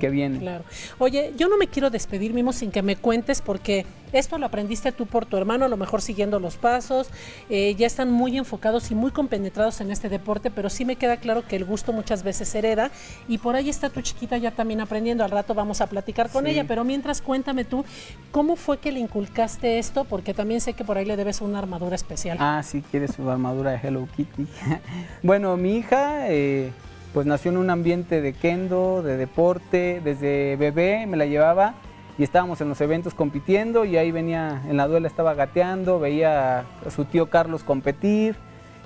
que 0.00 0.10
vienen. 0.10 0.40
Claro. 0.40 0.64
Oye, 0.98 1.32
yo 1.36 1.48
no 1.48 1.56
me 1.58 1.68
quiero 1.68 1.90
despedir, 1.90 2.32
Mimo, 2.34 2.52
sin 2.52 2.70
que 2.70 2.82
me 2.82 2.96
cuentes, 2.96 3.40
porque 3.42 3.86
esto 4.12 4.38
lo 4.38 4.46
aprendiste 4.46 4.92
tú 4.92 5.06
por 5.06 5.26
tu 5.26 5.36
hermano, 5.36 5.64
a 5.64 5.68
lo 5.68 5.76
mejor 5.76 6.00
siguiendo 6.02 6.40
los 6.40 6.56
pasos. 6.56 7.08
eh, 7.50 7.74
ya 7.76 7.86
están 7.86 8.10
muy 8.10 8.36
enfocados 8.36 8.90
y 8.90 8.94
muy 8.94 9.10
compenetrados 9.10 9.80
en 9.80 9.90
este 9.90 10.08
deporte, 10.08 10.50
pero 10.50 10.70
sí 10.70 10.84
me 10.84 10.96
queda 10.96 11.16
claro 11.18 11.46
que 11.46 11.56
el 11.56 11.64
gusto 11.64 11.92
muchas 11.92 12.22
veces 12.22 12.54
hereda. 12.54 12.90
Y 13.28 13.38
por 13.38 13.54
ahí 13.56 13.68
está 13.68 13.90
tu 13.90 14.00
chiquita 14.00 14.36
ya 14.38 14.50
también 14.50 14.80
aprendiendo. 14.80 15.24
Al 15.24 15.30
rato 15.30 15.54
vamos 15.54 15.80
a 15.80 15.86
platicar 15.86 16.30
con 16.30 16.44
Sí. 16.44 16.50
ella, 16.52 16.64
pero 16.66 16.84
mientras 16.84 17.20
cuéntame 17.22 17.64
tú, 17.64 17.84
¿cómo 18.32 18.56
fue 18.56 18.78
que 18.78 18.92
le 18.92 19.00
inculcaste 19.00 19.78
esto? 19.78 20.04
Porque 20.04 20.34
también 20.34 20.60
sé 20.60 20.72
que 20.72 20.84
por 20.84 20.98
ahí 20.98 21.04
le 21.04 21.16
debes 21.16 21.40
una 21.40 21.58
armadura 21.58 21.94
especial. 21.96 22.36
Ah, 22.40 22.62
sí, 22.64 22.82
quiere 22.90 23.08
su 23.08 23.28
armadura 23.30 23.72
de 23.72 23.78
Hello 23.86 24.08
Kitty. 24.16 24.46
bueno, 25.22 25.56
mi 25.56 25.76
hija 25.76 26.30
eh, 26.30 26.72
pues 27.16 27.24
nació 27.24 27.50
en 27.50 27.56
un 27.56 27.70
ambiente 27.70 28.20
de 28.20 28.34
kendo, 28.34 29.02
de 29.02 29.16
deporte, 29.16 30.02
desde 30.04 30.54
bebé 30.56 31.06
me 31.06 31.16
la 31.16 31.24
llevaba 31.24 31.72
y 32.18 32.22
estábamos 32.22 32.60
en 32.60 32.68
los 32.68 32.78
eventos 32.82 33.14
compitiendo 33.14 33.86
y 33.86 33.96
ahí 33.96 34.12
venía, 34.12 34.60
en 34.68 34.76
la 34.76 34.86
duela 34.86 35.08
estaba 35.08 35.32
gateando, 35.32 35.98
veía 35.98 36.58
a 36.58 36.90
su 36.94 37.06
tío 37.06 37.30
Carlos 37.30 37.64
competir 37.64 38.36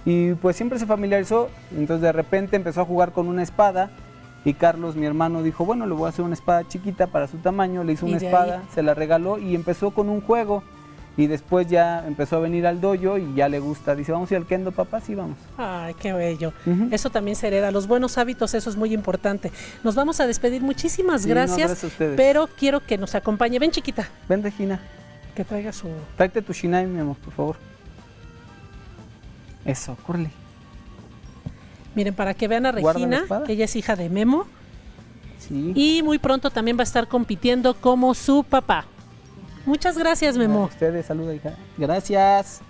y 0.04 0.34
pues 0.34 0.54
siempre 0.54 0.78
se 0.78 0.86
familiarizó, 0.86 1.48
entonces 1.76 2.02
de 2.02 2.12
repente 2.12 2.54
empezó 2.54 2.82
a 2.82 2.84
jugar 2.84 3.10
con 3.10 3.26
una 3.26 3.42
espada 3.42 3.90
y 4.44 4.54
Carlos, 4.54 4.94
mi 4.94 5.06
hermano, 5.06 5.42
dijo, 5.42 5.64
bueno, 5.64 5.84
le 5.86 5.94
voy 5.94 6.06
a 6.06 6.10
hacer 6.10 6.24
una 6.24 6.34
espada 6.34 6.62
chiquita 6.68 7.08
para 7.08 7.26
su 7.26 7.38
tamaño, 7.38 7.82
le 7.82 7.94
hizo 7.94 8.06
una 8.06 8.18
ahí- 8.18 8.26
espada, 8.26 8.62
se 8.72 8.84
la 8.84 8.94
regaló 8.94 9.38
y 9.38 9.56
empezó 9.56 9.90
con 9.90 10.08
un 10.08 10.20
juego. 10.20 10.62
Y 11.16 11.26
después 11.26 11.66
ya 11.66 12.06
empezó 12.06 12.36
a 12.36 12.40
venir 12.40 12.66
al 12.66 12.80
dojo 12.80 13.18
y 13.18 13.34
ya 13.34 13.48
le 13.48 13.58
gusta. 13.58 13.94
Dice, 13.94 14.12
vamos 14.12 14.30
a 14.30 14.34
ir 14.34 14.38
al 14.38 14.46
kendo, 14.46 14.72
papá, 14.72 15.00
sí, 15.00 15.14
vamos. 15.14 15.36
Ay, 15.58 15.92
qué 15.94 16.12
bello. 16.12 16.52
Eso 16.90 17.10
también 17.10 17.36
se 17.36 17.48
hereda. 17.48 17.70
Los 17.70 17.86
buenos 17.88 18.16
hábitos, 18.16 18.54
eso 18.54 18.70
es 18.70 18.76
muy 18.76 18.94
importante. 18.94 19.50
Nos 19.84 19.94
vamos 19.96 20.20
a 20.20 20.26
despedir. 20.26 20.62
Muchísimas 20.62 21.22
Sí, 21.22 21.28
no, 21.28 21.34
gracias. 21.34 21.58
gracias 21.58 21.84
a 21.84 21.86
ustedes. 21.88 22.16
pero 22.16 22.48
quiero 22.56 22.80
que 22.80 22.96
nos 22.96 23.14
acompañe. 23.14 23.58
Ven, 23.58 23.70
chiquita, 23.70 24.08
Ven, 24.28 24.42
Regina, 24.42 24.80
que 25.34 25.44
traiga 25.44 25.72
su. 25.72 25.88
tráete 26.16 26.40
tu 26.42 26.52
shinai, 26.52 26.86
mi 26.86 27.00
amor, 27.00 27.16
por 27.16 27.34
favor. 27.34 27.56
Eso, 29.64 29.96
córrele. 30.06 30.30
Miren, 31.94 32.14
para 32.14 32.34
que 32.34 32.48
vean 32.48 32.66
a 32.66 32.72
Regina, 32.72 33.24
que 33.46 33.52
ella 33.52 33.64
es 33.64 33.76
hija 33.76 33.96
de 33.96 34.08
Memo. 34.08 34.46
Sí. 35.38 35.72
Y 35.74 36.02
muy 36.02 36.18
pronto 36.18 36.50
también 36.50 36.76
va 36.76 36.82
a 36.82 36.84
estar 36.84 37.08
compitiendo 37.08 37.74
como 37.74 38.14
su 38.14 38.44
papá. 38.44 38.86
Muchas 39.66 39.96
gracias, 39.98 40.36
A 40.36 40.38
Memo. 40.38 40.64
ustedes, 40.64 41.06
saluda, 41.06 41.34
hija. 41.34 41.54
Gracias. 41.76 42.60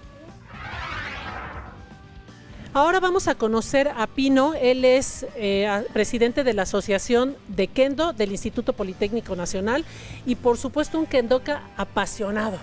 Ahora 2.72 3.00
vamos 3.00 3.26
a 3.26 3.34
conocer 3.34 3.88
a 3.88 4.06
Pino. 4.06 4.54
Él 4.54 4.84
es 4.84 5.26
eh, 5.36 5.66
a- 5.66 5.82
presidente 5.92 6.44
de 6.44 6.54
la 6.54 6.62
Asociación 6.62 7.36
de 7.48 7.66
Kendo 7.66 8.12
del 8.12 8.30
Instituto 8.30 8.72
Politécnico 8.74 9.34
Nacional 9.34 9.84
y 10.24 10.36
por 10.36 10.56
supuesto 10.56 10.98
un 10.98 11.06
kendoka 11.06 11.62
apasionado, 11.76 12.58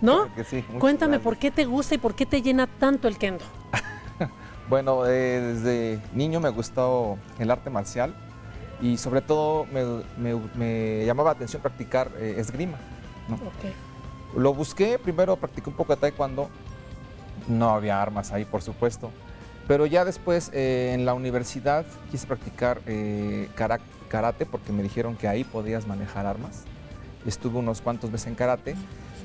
¿no? 0.00 0.32
Que 0.34 0.42
sí, 0.42 0.62
Cuéntame 0.80 1.12
gracias. 1.12 1.22
por 1.24 1.38
qué 1.38 1.50
te 1.52 1.64
gusta 1.64 1.94
y 1.94 1.98
por 1.98 2.16
qué 2.16 2.26
te 2.26 2.42
llena 2.42 2.66
tanto 2.66 3.08
el 3.08 3.18
kendo. 3.18 3.44
Bueno, 4.68 5.06
eh, 5.06 5.40
desde 5.54 6.00
niño 6.12 6.40
me 6.40 6.48
gustó 6.48 7.18
el 7.38 7.52
arte 7.52 7.70
marcial 7.70 8.16
y 8.82 8.96
sobre 8.96 9.20
todo 9.22 9.64
me, 9.66 9.84
me- 10.18 10.40
me 10.56 11.06
llamaba 11.06 11.30
la 11.30 11.34
atención 11.36 11.62
practicar 11.62 12.10
eh, 12.18 12.34
esgrima. 12.38 12.76
¿No? 13.28 13.34
Ok. 13.36 14.36
Lo 14.36 14.52
busqué, 14.54 14.98
primero 14.98 15.36
practiqué 15.36 15.70
un 15.70 15.76
poco 15.76 15.94
de 15.94 16.00
taekwondo, 16.00 16.48
no 17.48 17.70
había 17.70 18.00
armas 18.02 18.32
ahí 18.32 18.44
por 18.44 18.62
supuesto, 18.62 19.10
pero 19.68 19.86
ya 19.86 20.04
después 20.04 20.50
eh, 20.52 20.92
en 20.94 21.06
la 21.06 21.14
universidad 21.14 21.86
quise 22.10 22.26
practicar 22.26 22.80
eh, 22.86 23.48
kara- 23.56 23.80
karate 24.08 24.46
porque 24.46 24.72
me 24.72 24.82
dijeron 24.82 25.16
que 25.16 25.28
ahí 25.28 25.44
podías 25.44 25.86
manejar 25.86 26.26
armas. 26.26 26.64
Estuve 27.26 27.58
unos 27.58 27.80
cuantos 27.80 28.10
meses 28.10 28.28
en 28.28 28.34
karate, 28.36 28.76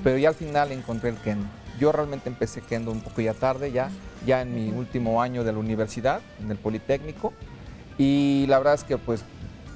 pero 0.04 0.18
ya 0.18 0.30
al 0.30 0.36
final 0.36 0.72
encontré 0.72 1.10
el 1.10 1.18
kendo. 1.18 1.46
Yo 1.80 1.92
realmente 1.92 2.30
empecé 2.30 2.62
kendo 2.62 2.92
un 2.92 3.02
poco 3.02 3.22
ya 3.22 3.34
tarde, 3.34 3.72
ya, 3.72 3.90
ya 4.26 4.42
en 4.42 4.54
mi 4.56 4.70
último 4.72 5.22
año 5.22 5.44
de 5.44 5.52
la 5.52 5.60
universidad, 5.60 6.22
en 6.40 6.50
el 6.52 6.58
Politécnico, 6.58 7.34
y 7.98 8.46
la 8.48 8.58
verdad 8.58 8.74
es 8.76 8.84
que 8.84 8.98
pues 8.98 9.24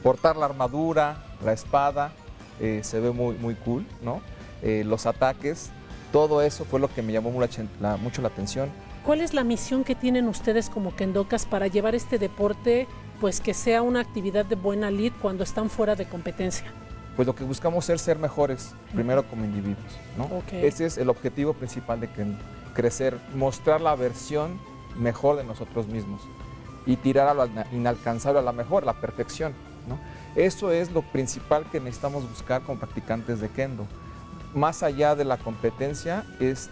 portar 0.02 0.36
la 0.38 0.46
armadura, 0.46 1.18
la 1.44 1.54
espada, 1.54 2.12
eh, 2.60 2.82
se 2.84 3.00
ve 3.00 3.12
muy, 3.12 3.36
muy 3.36 3.56
cool, 3.56 3.86
¿no? 4.02 4.22
Eh, 4.62 4.84
los 4.86 5.06
ataques, 5.06 5.72
todo 6.12 6.42
eso 6.42 6.66
fue 6.66 6.80
lo 6.80 6.88
que 6.88 7.02
me 7.02 7.12
llamó 7.14 7.32
mucho 7.32 7.62
la, 7.82 8.28
atención. 8.28 8.70
¿Cuál 9.06 9.22
es 9.22 9.34
la 9.34 9.44
misión 9.44 9.84
que 9.84 9.94
tienen 9.96 10.28
ustedes 10.28 10.70
como 10.70 10.96
kendokas 10.96 11.46
para 11.46 11.68
llevar 11.68 11.94
este 11.94 12.18
deporte, 12.18 12.88
pues 13.22 13.40
que 13.42 13.54
sea 13.54 13.82
una 13.82 14.00
actividad 14.00 14.46
de 14.46 14.56
buena 14.56 14.90
lid 14.90 15.14
cuando 15.22 15.44
están 15.44 15.70
fuera 15.70 15.96
de 15.96 16.06
competencia? 16.06 16.66
Pues 17.16 17.28
lo 17.28 17.36
que 17.36 17.44
buscamos 17.44 17.90
es 17.90 18.02
ser 18.02 18.18
mejores, 18.18 18.74
primero 18.94 19.24
como 19.28 19.46
individuos, 19.46 19.78
¿no? 20.18 20.30
Ese 20.52 20.86
es 20.86 20.98
el 20.98 21.10
objetivo 21.10 21.54
principal 21.54 22.00
de 22.00 22.10
que 22.10 22.26
crecer, 22.74 23.18
mostrar 23.36 23.80
la 23.80 23.96
versión 23.96 24.60
mejor 24.98 25.38
de 25.38 25.44
nosotros 25.44 25.88
mismos 25.88 26.22
y 26.86 26.96
tirar 26.98 27.28
a 27.28 27.34
lo 27.34 27.46
ina- 27.46 27.68
inalcanzable 27.72 28.40
a 28.40 28.42
la 28.42 28.52
mejor, 28.52 28.86
la 28.86 28.94
perfección. 29.00 29.54
Eso 30.36 30.72
es 30.72 30.92
lo 30.92 31.02
principal 31.02 31.66
que 31.72 31.80
necesitamos 31.80 32.30
buscar 32.30 32.62
como 32.64 32.80
practicantes 32.80 33.40
de 33.40 33.50
kendo. 33.50 33.88
Más 34.54 34.84
allá 34.84 35.16
de 35.16 35.26
la 35.26 35.38
competencia 35.38 36.26
es 36.40 36.70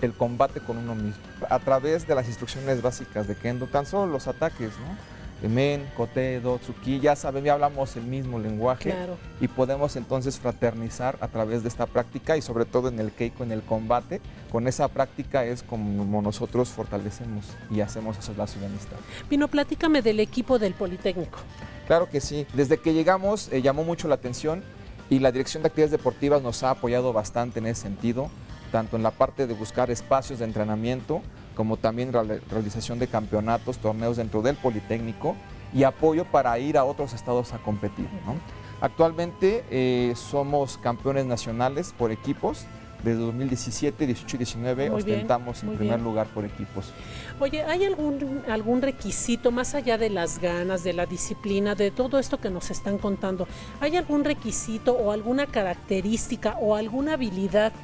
el 0.00 0.12
combate 0.12 0.60
con 0.60 0.76
uno 0.76 0.94
mismo. 0.94 1.22
A 1.48 1.58
través 1.58 2.06
de 2.06 2.14
las 2.14 2.28
instrucciones 2.28 2.82
básicas 2.82 3.26
de 3.26 3.36
kendo, 3.36 3.66
tan 3.66 3.86
solo 3.86 4.12
los 4.12 4.28
ataques, 4.28 4.70
¿no? 4.78 5.13
Men, 5.42 5.86
kote, 5.96 6.40
do, 6.40 6.58
tsuki, 6.58 7.00
ya 7.00 7.14
saben, 7.16 7.44
ya 7.44 7.52
hablamos 7.52 7.96
el 7.96 8.04
mismo 8.04 8.38
lenguaje 8.38 8.90
Claro. 8.92 9.18
y 9.40 9.48
podemos 9.48 9.94
entonces 9.96 10.38
fraternizar 10.38 11.18
a 11.20 11.28
través 11.28 11.62
de 11.62 11.68
esta 11.68 11.84
práctica 11.86 12.36
y 12.38 12.42
sobre 12.42 12.64
todo 12.64 12.88
en 12.88 12.98
el 12.98 13.12
keiko, 13.12 13.42
en 13.44 13.52
el 13.52 13.60
combate. 13.62 14.22
Con 14.50 14.66
esa 14.68 14.88
práctica 14.88 15.44
es 15.44 15.62
como 15.62 16.22
nosotros 16.22 16.70
fortalecemos 16.70 17.44
y 17.70 17.80
hacemos 17.82 18.16
esos 18.16 18.36
lazos 18.38 18.60
de 18.60 18.66
amistad. 18.66 18.96
Pino, 19.28 19.48
platícame 19.48 20.00
del 20.00 20.20
equipo 20.20 20.58
del 20.58 20.72
Politécnico. 20.72 21.38
Claro 21.86 22.08
que 22.08 22.20
sí. 22.22 22.46
Desde 22.54 22.78
que 22.78 22.94
llegamos 22.94 23.52
eh, 23.52 23.60
llamó 23.60 23.84
mucho 23.84 24.08
la 24.08 24.14
atención 24.14 24.62
y 25.10 25.18
la 25.18 25.30
Dirección 25.30 25.62
de 25.62 25.66
Actividades 25.66 25.90
Deportivas 25.90 26.40
nos 26.40 26.62
ha 26.62 26.70
apoyado 26.70 27.12
bastante 27.12 27.58
en 27.58 27.66
ese 27.66 27.82
sentido, 27.82 28.30
tanto 28.72 28.96
en 28.96 29.02
la 29.02 29.10
parte 29.10 29.46
de 29.46 29.52
buscar 29.52 29.90
espacios 29.90 30.38
de 30.38 30.46
entrenamiento 30.46 31.20
como 31.54 31.76
también 31.76 32.12
real- 32.12 32.42
realización 32.50 32.98
de 32.98 33.06
campeonatos, 33.08 33.78
torneos 33.78 34.16
dentro 34.16 34.42
del 34.42 34.56
Politécnico 34.56 35.36
y 35.72 35.82
apoyo 35.84 36.24
para 36.24 36.58
ir 36.58 36.76
a 36.78 36.84
otros 36.84 37.12
estados 37.14 37.52
a 37.52 37.58
competir. 37.58 38.06
¿no? 38.26 38.34
Actualmente 38.80 39.64
eh, 39.70 40.12
somos 40.16 40.78
campeones 40.78 41.26
nacionales 41.26 41.94
por 41.96 42.12
equipos. 42.12 42.66
Desde 43.02 43.18
2017, 43.20 44.06
18 44.06 44.36
y 44.36 44.38
19 44.38 44.88
Muy 44.90 45.02
bien, 45.02 45.16
ostentamos 45.16 45.60
en 45.62 45.66
muy 45.68 45.76
primer 45.76 45.96
bien. 45.96 46.04
lugar 46.08 46.26
por 46.28 46.46
equipos. 46.46 46.90
Oye, 47.38 47.62
¿hay 47.64 47.84
algún, 47.84 48.40
algún 48.48 48.80
requisito 48.80 49.50
más 49.50 49.74
allá 49.74 49.98
de 49.98 50.08
las 50.08 50.38
ganas, 50.38 50.84
de 50.84 50.94
la 50.94 51.04
disciplina, 51.04 51.74
de 51.74 51.90
todo 51.90 52.18
esto 52.18 52.38
que 52.40 52.48
nos 52.48 52.70
están 52.70 52.96
contando? 52.96 53.46
¿Hay 53.82 53.96
algún 53.96 54.24
requisito 54.24 54.94
o 54.94 55.10
alguna 55.12 55.44
característica 55.46 56.56
o 56.58 56.76
alguna 56.76 57.12
habilidad 57.14 57.74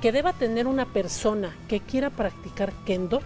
que 0.00 0.12
deba 0.12 0.32
tener 0.32 0.66
una 0.66 0.86
persona 0.86 1.54
que 1.68 1.80
quiera 1.80 2.10
practicar 2.10 2.72
kendo? 2.84 3.20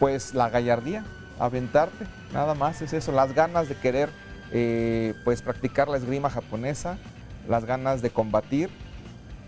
pues 0.00 0.34
la 0.34 0.48
gallardía, 0.48 1.04
aventarte, 1.38 2.06
nada 2.32 2.54
más 2.54 2.80
es 2.82 2.94
eso, 2.94 3.12
las 3.12 3.34
ganas 3.34 3.68
de 3.68 3.76
querer 3.76 4.08
eh, 4.50 5.14
pues 5.24 5.42
practicar 5.42 5.88
la 5.88 5.98
esgrima 5.98 6.30
japonesa, 6.30 6.98
las 7.48 7.66
ganas 7.66 8.00
de 8.00 8.08
combatir 8.10 8.70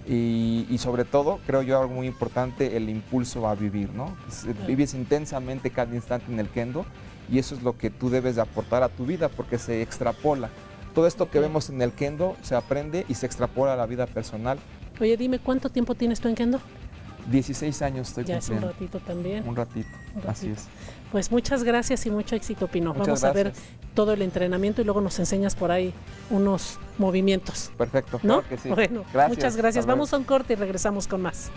y, 0.06 0.66
y 0.68 0.78
sobre 0.78 1.04
todo, 1.04 1.40
creo 1.46 1.62
yo 1.62 1.80
algo 1.80 1.94
muy 1.94 2.06
importante, 2.06 2.76
el 2.76 2.90
impulso 2.90 3.48
a 3.48 3.54
vivir, 3.54 3.90
¿no? 3.90 4.14
Eh, 4.46 4.54
Vives 4.66 4.94
intensamente 4.94 5.70
cada 5.70 5.94
instante 5.94 6.30
en 6.30 6.38
el 6.38 6.48
kendo 6.48 6.84
y 7.30 7.38
eso 7.38 7.54
es 7.54 7.62
lo 7.62 7.78
que 7.78 7.88
tú 7.88 8.10
debes 8.10 8.36
de 8.36 8.42
aportar 8.42 8.82
a 8.82 8.90
tu 8.90 9.06
vida 9.06 9.30
porque 9.30 9.58
se 9.58 9.80
extrapola. 9.80 10.50
Todo 10.94 11.06
esto 11.06 11.30
que 11.30 11.40
vemos 11.40 11.70
en 11.70 11.80
el 11.80 11.92
kendo 11.92 12.36
se 12.42 12.54
aprende 12.54 13.06
y 13.08 13.14
se 13.14 13.24
extrapola 13.24 13.72
a 13.72 13.76
la 13.76 13.86
vida 13.86 14.06
personal. 14.06 14.58
Oye, 15.02 15.16
dime, 15.16 15.40
¿cuánto 15.40 15.68
tiempo 15.68 15.96
tienes 15.96 16.20
tú 16.20 16.28
en 16.28 16.36
Kendo? 16.36 16.60
16 17.28 17.82
años 17.82 18.08
estoy 18.08 18.24
Ya 18.24 18.38
es 18.38 18.48
un 18.48 18.56
cumpliendo. 18.58 18.72
ratito 18.72 18.98
también. 19.00 19.48
Un 19.48 19.56
ratito, 19.56 19.88
Un 20.14 20.30
así 20.30 20.50
es. 20.50 20.66
Pues 21.10 21.30
muchas 21.32 21.64
gracias 21.64 22.06
y 22.06 22.10
mucho 22.10 22.36
éxito, 22.36 22.68
Pino. 22.68 22.94
Muchas 22.94 23.06
Vamos 23.20 23.24
a 23.24 23.32
ver 23.32 23.52
todo 23.94 24.12
el 24.12 24.22
entrenamiento 24.22 24.80
y 24.80 24.84
luego 24.84 25.00
nos 25.00 25.18
enseñas 25.18 25.56
por 25.56 25.72
ahí 25.72 25.92
unos 26.30 26.78
movimientos. 26.98 27.72
Perfecto, 27.76 28.20
¿No? 28.22 28.42
claro 28.42 28.48
que 28.48 28.58
sí. 28.58 28.68
Bueno, 28.68 29.04
Gracias, 29.12 29.36
muchas 29.36 29.56
gracias. 29.56 29.86
Vamos 29.86 30.12
a 30.12 30.18
un 30.18 30.24
corte 30.24 30.52
y 30.52 30.56
regresamos 30.56 31.08
con 31.08 31.20
más. 31.20 31.50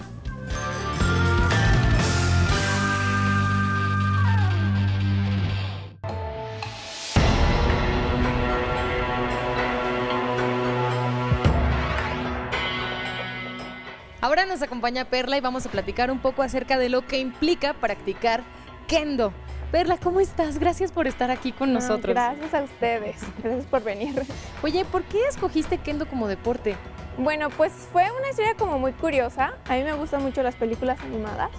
Nos 14.56 14.64
acompaña 14.64 15.04
Perla 15.04 15.36
y 15.36 15.42
vamos 15.42 15.66
a 15.66 15.70
platicar 15.70 16.10
un 16.10 16.20
poco 16.20 16.42
acerca 16.42 16.78
de 16.78 16.88
lo 16.88 17.06
que 17.06 17.20
implica 17.20 17.74
practicar 17.74 18.42
kendo. 18.88 19.34
Perla, 19.70 19.98
¿cómo 19.98 20.22
estás? 20.22 20.60
Gracias 20.60 20.94
por 20.94 21.08
estar 21.08 21.30
aquí 21.30 21.52
con 21.52 21.74
No, 21.74 21.82
nosotros. 21.82 22.14
Gracias 22.14 22.54
a 22.54 22.64
ustedes, 22.64 23.18
gracias 23.44 23.66
por 23.66 23.84
venir. 23.84 24.24
Oye, 24.64 24.86
¿por 24.86 25.04
qué 25.04 25.28
escogiste 25.28 25.78
kendo 25.78 26.08
como 26.08 26.30
deporte? 26.30 26.78
Bueno, 27.18 27.50
pues 27.50 27.74
fue 27.92 28.06
una 28.18 28.30
historia 28.30 28.56
como 28.56 28.80
muy 28.80 28.94
curiosa. 28.94 29.56
A 29.68 29.74
mí 29.74 29.84
me 29.84 29.92
gustan 29.92 30.24
mucho 30.24 30.42
las 30.42 30.56
películas 30.56 31.02
animadas, 31.02 31.52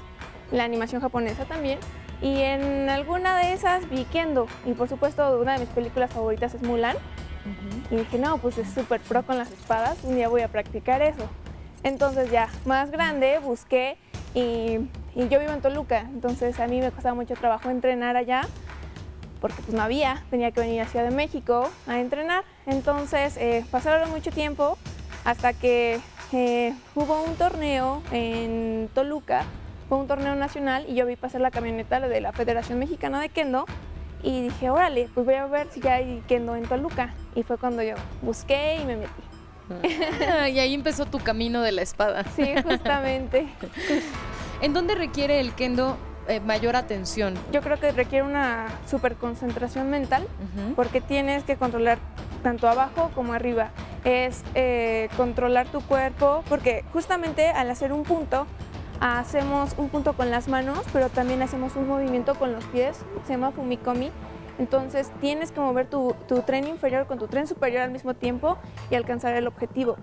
la 0.51 0.65
animación 0.65 1.03
japonesa 1.03 1.45
también. 1.45 1.79
Y 2.23 2.41
en 2.41 2.89
alguna 2.89 3.37
de 3.37 3.53
esas 3.53 3.91
vi 3.91 4.05
Kendo. 4.05 4.47
Y 4.65 4.73
por 4.73 4.89
supuesto, 4.89 5.39
una 5.39 5.53
de 5.53 5.59
mis 5.59 5.69
películas 5.69 6.11
favoritas 6.11 6.55
es 6.55 6.63
Mulan. 6.63 6.97
Y 7.91 7.97
dije, 7.97 8.19
no, 8.19 8.39
pues 8.39 8.57
es 8.57 8.71
súper 8.73 9.03
pro 9.03 9.23
con 9.23 9.37
las 9.37 9.51
espadas, 9.51 10.03
un 10.03 10.17
día 10.17 10.29
voy 10.29 10.41
a 10.41 10.49
practicar 10.49 11.03
eso. 11.03 11.29
Entonces 11.87 12.33
ya, 12.33 12.49
más 12.65 12.91
grande, 12.91 13.39
busqué 13.39 13.97
y, 14.35 14.79
yo 15.15 15.39
vivo 15.39 15.53
en 15.53 15.61
Toluca, 15.61 16.01
entonces 16.01 16.59
a 16.59 16.67
mí 16.67 16.81
me 16.81 16.91
costaba 16.91 17.15
mucho 17.15 17.35
trabajo 17.35 17.71
entrenar 17.71 18.17
allá 18.17 18.43
porque 19.41 19.63
pues 19.63 19.73
no 19.73 19.83
había, 19.83 20.25
tenía 20.29 20.51
que 20.51 20.59
venir 20.59 20.81
a 20.81 20.87
Ciudad 20.87 21.09
de 21.09 21.15
México 21.15 21.71
a 21.87 22.01
entrenar. 22.01 22.43
Entonces 22.67 23.37
eh, 23.37 23.65
pasaron 23.71 24.11
mucho 24.11 24.33
tiempo 24.33 24.77
hasta 25.25 25.53
que 25.53 26.01
eh, 26.33 26.75
hubo 26.97 27.23
un 27.23 27.37
torneo 27.37 28.03
en 28.11 28.91
Toluca, 28.93 29.45
fue 29.89 29.99
un 29.99 30.09
torneo 30.09 30.35
nacional 30.35 30.87
y 30.89 30.97
yo 30.97 31.07
vi 31.07 31.15
pasar 31.15 31.41
la 31.41 31.53
camioneta 31.53 32.01
de 32.01 32.21
la 32.21 32.33
Federación 32.33 32.81
Mexicana 32.81 33.21
de 33.21 33.29
Kendo 33.29 33.65
y 34.25 34.43
dije, 34.43 34.71
órale, 34.71 35.09
pues 35.15 35.25
voy 35.25 35.37
a 35.37 35.47
ver 35.47 35.69
si 35.71 35.81
ya 35.81 35.95
hay 35.95 36.21
Kendo 36.27 36.57
en 36.57 36.65
Toluca. 36.65 37.15
Y 37.37 37.45
fue 37.45 37.59
cuando 37.59 37.85
yo 37.85 37.95
busqué 38.23 38.81
y 38.83 38.85
me 38.85 38.97
metí. 38.97 39.36
Ah, 39.71 40.49
y 40.49 40.59
ahí 40.59 40.75
empezó 40.75 41.07
tu 41.07 41.19
camino 41.19 41.63
de 41.63 41.73
la 41.73 41.83
espada. 41.83 42.25
Sí, 42.35 42.55
justamente. 42.63 43.49
¿En 44.63 44.73
dónde 44.73 44.95
requiere 44.95 45.41
el 45.41 45.53
kendo 45.53 45.97
eh, 46.29 46.41
mayor 46.41 46.77
atención? 46.77 47.35
Yo 47.53 47.61
creo 47.61 47.79
que 47.79 47.93
requiere 47.93 48.25
una 48.25 48.69
super 48.89 49.17
concentración 49.17 49.91
mental 49.91 50.27
porque 50.75 51.01
tienes 51.01 51.45
que 51.45 51.57
controlar 51.57 51.99
tanto 52.43 52.69
abajo 52.69 53.11
como 53.15 53.33
arriba. 53.33 53.71
Es 54.05 54.43
eh, 54.55 55.09
controlar 55.17 55.67
tu 55.67 55.81
cuerpo, 55.81 56.45
porque 56.49 56.85
justamente 56.93 57.49
al 57.49 57.69
hacer 57.71 57.93
un 57.93 58.05
punto, 58.05 58.47
hacemos 59.01 59.75
un 59.77 59.89
punto 59.89 60.13
con 60.13 60.31
las 60.31 60.49
manos, 60.49 60.81
pero 60.93 61.09
también 61.09 61.43
hacemos 61.43 61.77
un 61.77 61.89
movimiento 61.89 62.35
con 62.37 62.53
los 62.53 62.65
pies, 62.67 62.99
se 63.27 63.33
llama 63.33 63.51
fumikomi. 63.51 64.11
Entonces 64.59 65.11
tienes 65.21 65.53
que 65.53 65.61
mover 65.61 65.87
tu, 65.87 66.15
tu 66.27 66.41
tren 66.41 66.67
inferior 66.67 67.07
con 67.07 67.19
tu 67.19 67.27
tren 67.29 67.47
superior 67.47 67.83
al 67.83 67.91
mismo 67.91 68.15
tiempo 68.15 68.57
y 68.91 68.95
alcanzar 68.95 69.35
el 69.35 69.47
objetivo. 69.47 69.97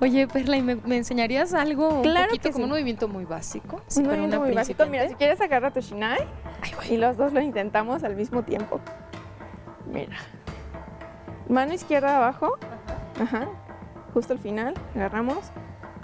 Oye, 0.00 0.26
Perla, 0.26 0.56
¿y 0.56 0.62
me, 0.62 0.74
me 0.76 0.96
enseñarías 0.96 1.54
algo 1.54 1.88
un 1.88 2.02
Claro 2.02 2.26
poquito 2.26 2.42
que 2.48 2.52
como 2.52 2.64
sí. 2.64 2.64
un 2.64 2.70
movimiento 2.70 3.06
muy 3.08 3.24
básico? 3.24 3.80
Sí, 3.86 4.00
un 4.00 4.06
movimiento 4.08 4.40
muy 4.40 4.52
básico. 4.52 4.84
Mira, 4.86 5.08
si 5.08 5.14
quieres 5.14 5.40
agarra 5.40 5.70
tu 5.70 5.80
shinai 5.80 6.18
y 6.90 6.96
los 6.96 7.16
dos 7.16 7.32
lo 7.32 7.40
intentamos 7.40 8.02
al 8.02 8.16
mismo 8.16 8.42
tiempo. 8.42 8.80
Mira. 9.86 10.16
Mano 11.48 11.72
izquierda 11.72 12.16
abajo. 12.16 12.56
Ajá. 13.20 13.46
Justo 14.12 14.32
al 14.32 14.38
final. 14.40 14.74
Agarramos. 14.96 15.38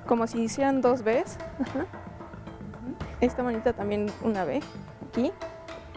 Como 0.07 0.27
si 0.27 0.43
hicieran 0.43 0.81
dos 0.81 1.03
Bs. 1.03 1.39
Ajá. 1.61 1.87
Esta 3.21 3.43
manita 3.43 3.73
también 3.73 4.07
una 4.23 4.45
B. 4.45 4.61
Aquí. 5.09 5.33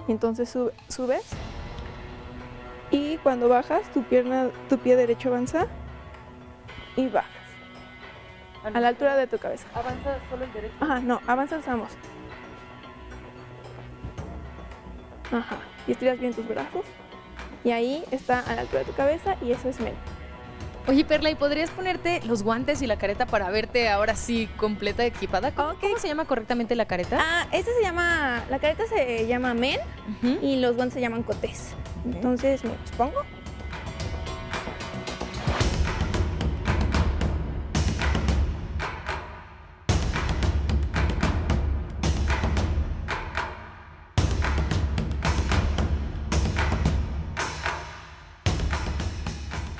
Y 0.08 0.12
entonces 0.12 0.50
sube- 0.54 0.74
subes. 0.88 1.24
Y 2.94 3.18
cuando 3.18 3.50
bajas, 3.50 3.92
tu 3.92 4.04
pierna, 4.04 4.50
tu 4.70 4.78
pie 4.78 4.96
derecho 4.96 5.30
avanza. 5.30 5.66
Y 6.96 7.08
bajas. 7.08 7.32
A 8.64 8.80
la 8.80 8.90
altura 8.90 9.18
de 9.18 9.26
tu 9.26 9.40
cabeza. 9.40 9.66
Avanza 9.74 10.20
solo 10.30 10.46
el 10.46 10.54
derecho. 10.54 10.76
Ajá, 10.80 11.00
no, 11.00 11.20
avanzas 11.26 11.68
ambos. 11.68 11.90
Ajá. 15.32 15.58
Y 15.88 15.94
estiras 15.94 16.20
bien 16.20 16.36
tus 16.36 16.48
brazos. 16.48 16.86
Y 17.64 17.72
ahí 17.72 18.04
está 18.12 18.42
a 18.42 18.54
la 18.54 18.62
altura 18.62 18.82
de 18.82 18.86
tu 18.86 18.94
cabeza 18.94 19.38
y 19.42 19.52
eso 19.52 19.70
es 19.70 19.80
men. 19.80 19.96
Oye, 20.88 21.04
Perla, 21.04 21.32
¿y 21.32 21.36
podrías 21.36 21.72
ponerte 21.72 22.22
los 22.26 22.44
guantes 22.44 22.84
y 22.84 22.88
la 22.88 22.98
careta 22.98 23.26
para 23.26 23.50
verte 23.50 23.90
ahora 23.90 24.16
sí 24.16 24.48
completa 24.58 25.04
equipada? 25.04 25.56
¿Cómo, 25.56 25.74
se 25.98 26.08
llama 26.08 26.26
correctamente 26.26 26.76
la 26.76 26.86
careta? 26.86 27.18
Ah, 27.20 27.48
este 27.54 27.72
se 27.74 27.82
llama, 27.82 28.44
la 28.52 28.60
careta 28.60 28.84
se 28.86 29.26
llama 29.26 29.56
men 29.56 29.80
Ujú. 30.22 30.46
y 30.46 30.58
los 30.58 30.76
guantes 30.76 30.94
se 30.94 31.02
llaman 31.02 31.24
cotés. 31.24 31.74
Entonces 32.06 32.64
me 32.64 32.72
los 32.72 32.92
pongo. 32.98 33.24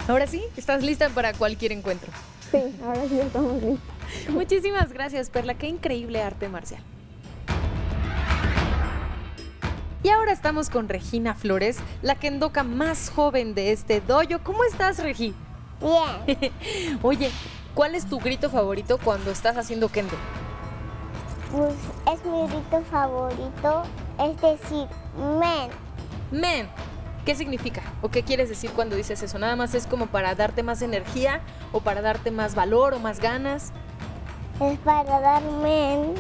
Ahora 0.08 0.28
sí, 0.28 0.44
estás 0.58 0.84
lista 0.84 1.10
para 1.10 1.34
cualquier 1.34 1.72
encuentro. 1.72 2.12
Sí, 2.52 2.60
ahora 2.84 3.08
sí 3.08 3.20
estamos 3.20 3.64
listos. 3.64 3.80
Muchísimas 4.30 4.92
gracias, 4.92 5.30
Perla. 5.30 5.56
Qué 5.56 5.68
increíble 5.68 6.22
arte 6.22 6.50
marcial. 6.50 6.84
Y 10.04 10.10
ahora 10.10 10.34
estamos 10.34 10.70
con 10.70 10.90
Regina 10.90 11.34
Flores, 11.34 11.78
la 12.02 12.16
kendoka 12.16 12.64
más 12.64 13.10
joven 13.10 13.56
de 13.56 13.72
este 13.72 14.02
dojo. 14.02 14.40
¿Cómo 14.44 14.64
estás, 14.66 15.00
Regi? 15.02 15.34
Bien, 15.80 16.52
Oye, 17.02 17.32
¿cuál 17.74 17.96
es 17.96 18.06
tu 18.06 18.20
grito 18.20 18.50
favorito 18.50 18.98
cuando 19.04 19.32
estás 19.32 19.58
haciendo 19.58 19.90
kendo? 19.90 20.16
pues 21.52 21.76
es 22.12 22.26
mi 22.26 22.48
rito 22.48 22.82
favorito, 22.90 23.84
es 24.20 24.42
decir, 24.42 24.88
men. 25.40 25.70
Men, 26.32 26.68
¿qué 27.26 27.36
significa? 27.36 27.84
¿O 28.02 28.10
qué 28.10 28.24
quieres 28.24 28.50
decir 28.50 28.72
cuando 28.72 28.96
dices 28.96 29.22
eso? 29.22 29.38
¿Nada 29.38 29.56
más 29.56 29.76
es 29.76 29.86
como 29.86 30.08
para 30.08 30.34
darte 30.34 30.64
más 30.64 30.82
energía 30.82 31.42
o 31.72 31.80
para 31.82 32.02
darte 32.02 32.32
más 32.32 32.56
valor 32.56 32.96
o 32.96 33.00
más 33.00 33.20
ganas? 33.20 33.72
Es 34.60 34.80
para 34.80 35.20
dar 35.20 35.44
men, 35.44 36.16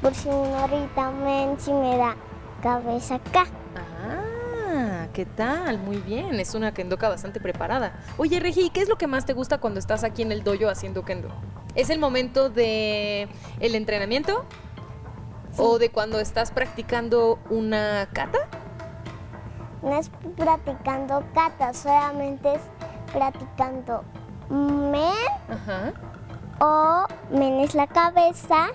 por 0.00 0.14
si 0.14 0.28
uno 0.30 0.66
grita 0.68 1.10
men, 1.10 1.60
si 1.60 1.70
me 1.70 1.98
da 1.98 2.16
cabeza 2.62 3.16
acá. 3.16 3.46
Ah, 3.76 5.06
¿qué 5.12 5.24
tal? 5.26 5.78
Muy 5.78 5.98
bien, 5.98 6.38
es 6.40 6.54
una 6.54 6.72
kendoka 6.72 7.08
bastante 7.08 7.40
preparada. 7.40 7.92
Oye, 8.16 8.40
Regi, 8.40 8.70
¿qué 8.70 8.80
es 8.80 8.88
lo 8.88 8.96
que 8.98 9.06
más 9.06 9.24
te 9.26 9.32
gusta 9.32 9.58
cuando 9.58 9.78
estás 9.78 10.04
aquí 10.04 10.22
en 10.22 10.32
el 10.32 10.44
dojo 10.44 10.68
haciendo 10.68 11.04
kendo? 11.04 11.28
¿Es 11.74 11.90
el 11.90 11.98
momento 11.98 12.50
de 12.50 13.28
el 13.60 13.74
entrenamiento? 13.74 14.44
¿O 15.56 15.78
de 15.78 15.90
cuando 15.90 16.20
estás 16.20 16.50
practicando 16.50 17.38
una 17.50 18.08
kata? 18.12 18.38
No 19.82 19.98
es 19.98 20.10
practicando 20.36 21.24
kata, 21.34 21.72
solamente 21.72 22.54
es 22.54 22.60
practicando 23.12 24.04
men 24.50 25.14
Ajá. 25.48 25.92
o 26.60 27.06
men 27.30 27.60
es 27.60 27.74
la 27.74 27.86
cabeza 27.86 28.68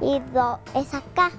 y 0.00 0.18
do 0.32 0.58
es 0.74 0.92
acá. 0.94 1.30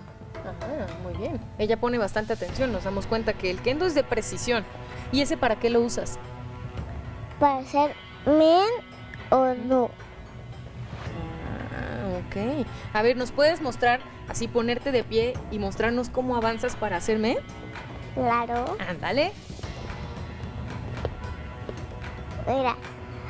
Ajá, 0.41 0.87
muy 1.03 1.13
bien. 1.13 1.39
Ella 1.57 1.77
pone 1.77 1.97
bastante 1.97 2.33
atención, 2.33 2.71
nos 2.71 2.83
damos 2.83 3.07
cuenta 3.07 3.33
que 3.33 3.49
el 3.51 3.61
kendo 3.61 3.85
es 3.85 3.95
de 3.95 4.03
precisión. 4.03 4.63
¿Y 5.11 5.21
ese 5.21 5.37
para 5.37 5.57
qué 5.57 5.69
lo 5.69 5.81
usas? 5.81 6.17
Para 7.39 7.59
hacer 7.59 7.93
men 8.25 8.67
o 9.29 9.45
do. 9.67 9.91
Ah, 11.73 12.19
ok. 12.19 12.65
A 12.93 13.01
ver, 13.01 13.17
¿nos 13.17 13.31
puedes 13.31 13.61
mostrar, 13.61 13.99
así 14.27 14.47
ponerte 14.47 14.91
de 14.91 15.03
pie 15.03 15.33
y 15.51 15.59
mostrarnos 15.59 16.09
cómo 16.09 16.35
avanzas 16.35 16.75
para 16.75 16.97
hacerme? 16.97 17.37
Claro. 18.15 18.77
Ándale. 18.87 19.31
Mira, 22.47 22.75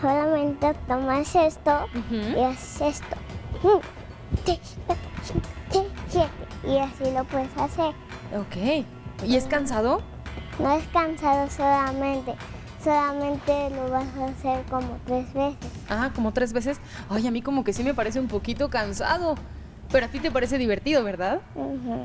solamente 0.02 0.74
tomas 0.88 1.36
esto 1.36 1.88
y 2.12 2.42
haces 2.42 2.82
esto. 2.82 3.16
Y 6.64 6.78
así 6.78 7.12
lo 7.14 7.24
puedes 7.26 7.50
hacer. 7.58 7.94
Ok. 8.38 8.86
¿Y 9.26 9.36
es 9.36 9.46
cansado? 9.46 10.02
No 10.60 10.72
es 10.74 10.86
cansado 10.88 11.50
solamente, 11.50 12.36
solamente 12.84 13.70
lo 13.72 13.90
vas 13.90 14.06
a 14.18 14.26
hacer 14.26 14.64
como 14.70 14.98
tres 15.06 15.34
veces. 15.34 15.72
Ah, 15.90 16.12
como 16.14 16.32
tres 16.34 16.54
veces. 16.54 16.80
Ay, 17.10 17.28
a 17.28 17.32
mí 17.32 17.42
como 17.42 17.64
que 17.64 17.74
sí 17.74 17.84
me 17.84 17.94
parece 17.94 18.20
un 18.20 18.28
poquito 18.28 18.70
cansado. 18.70 19.36
Pero 19.92 20.06
a 20.06 20.10
ti 20.10 20.20
te 20.20 20.32
parece 20.32 20.58
divertido, 20.58 21.04
¿verdad? 21.04 21.42
Ujú, 21.56 22.02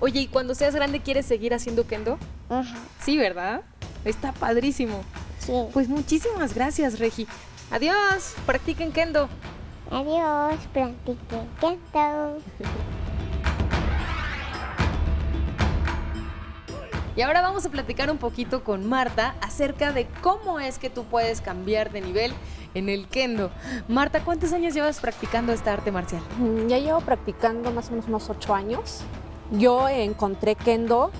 Oye, 0.00 0.20
¿y 0.20 0.26
cuando 0.26 0.54
seas 0.54 0.74
grande 0.74 1.00
quieres 1.00 1.24
seguir 1.24 1.54
haciendo 1.54 1.86
kendo? 1.86 2.18
ujú, 2.50 2.64
Sí, 3.00 3.16
¿verdad? 3.16 3.62
Está 4.04 4.32
padrísimo. 4.32 5.00
Sí. 5.38 5.52
Pues 5.72 5.88
muchísimas 5.88 6.52
gracias, 6.54 6.98
Regi. 6.98 7.26
Adiós. 7.70 8.34
Practiquen 8.44 8.92
kendo. 8.92 9.28
Adiós, 9.90 10.56
practiquen 10.72 11.46
kendo. 11.60 12.38
Y 17.16 17.22
ahora 17.22 17.42
vamos 17.42 17.66
a 17.66 17.70
platicar 17.70 18.10
un 18.10 18.18
poquito 18.18 18.62
con 18.62 18.88
Marta 18.88 19.34
acerca 19.40 19.92
de 19.92 20.06
cómo 20.22 20.60
es 20.60 20.78
que 20.78 20.90
tú 20.90 21.04
puedes 21.04 21.40
cambiar 21.40 21.90
de 21.90 22.00
nivel 22.00 22.32
en 22.74 22.88
el 22.88 23.08
kendo. 23.08 23.50
Marta, 23.88 24.22
¿cuántos 24.22 24.52
años 24.52 24.74
llevas 24.74 25.00
practicando 25.00 25.52
esta 25.52 25.72
arte 25.72 25.90
marcial? 25.90 26.22
Mm, 26.38 26.68
Ya 26.68 26.78
llevo 26.78 27.00
practicando 27.00 27.72
más 27.72 27.88
o 27.88 27.90
menos 27.90 28.06
unos 28.06 28.30
ocho 28.30 28.54
años. 28.54 29.00
Yo 29.50 29.88
encontré 29.88 30.54
kendo 30.54 31.10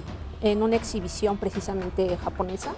en 0.43 0.63
una 0.63 0.77
exhibición 0.77 1.37
precisamente 1.39 2.17
japonesa 2.19 2.73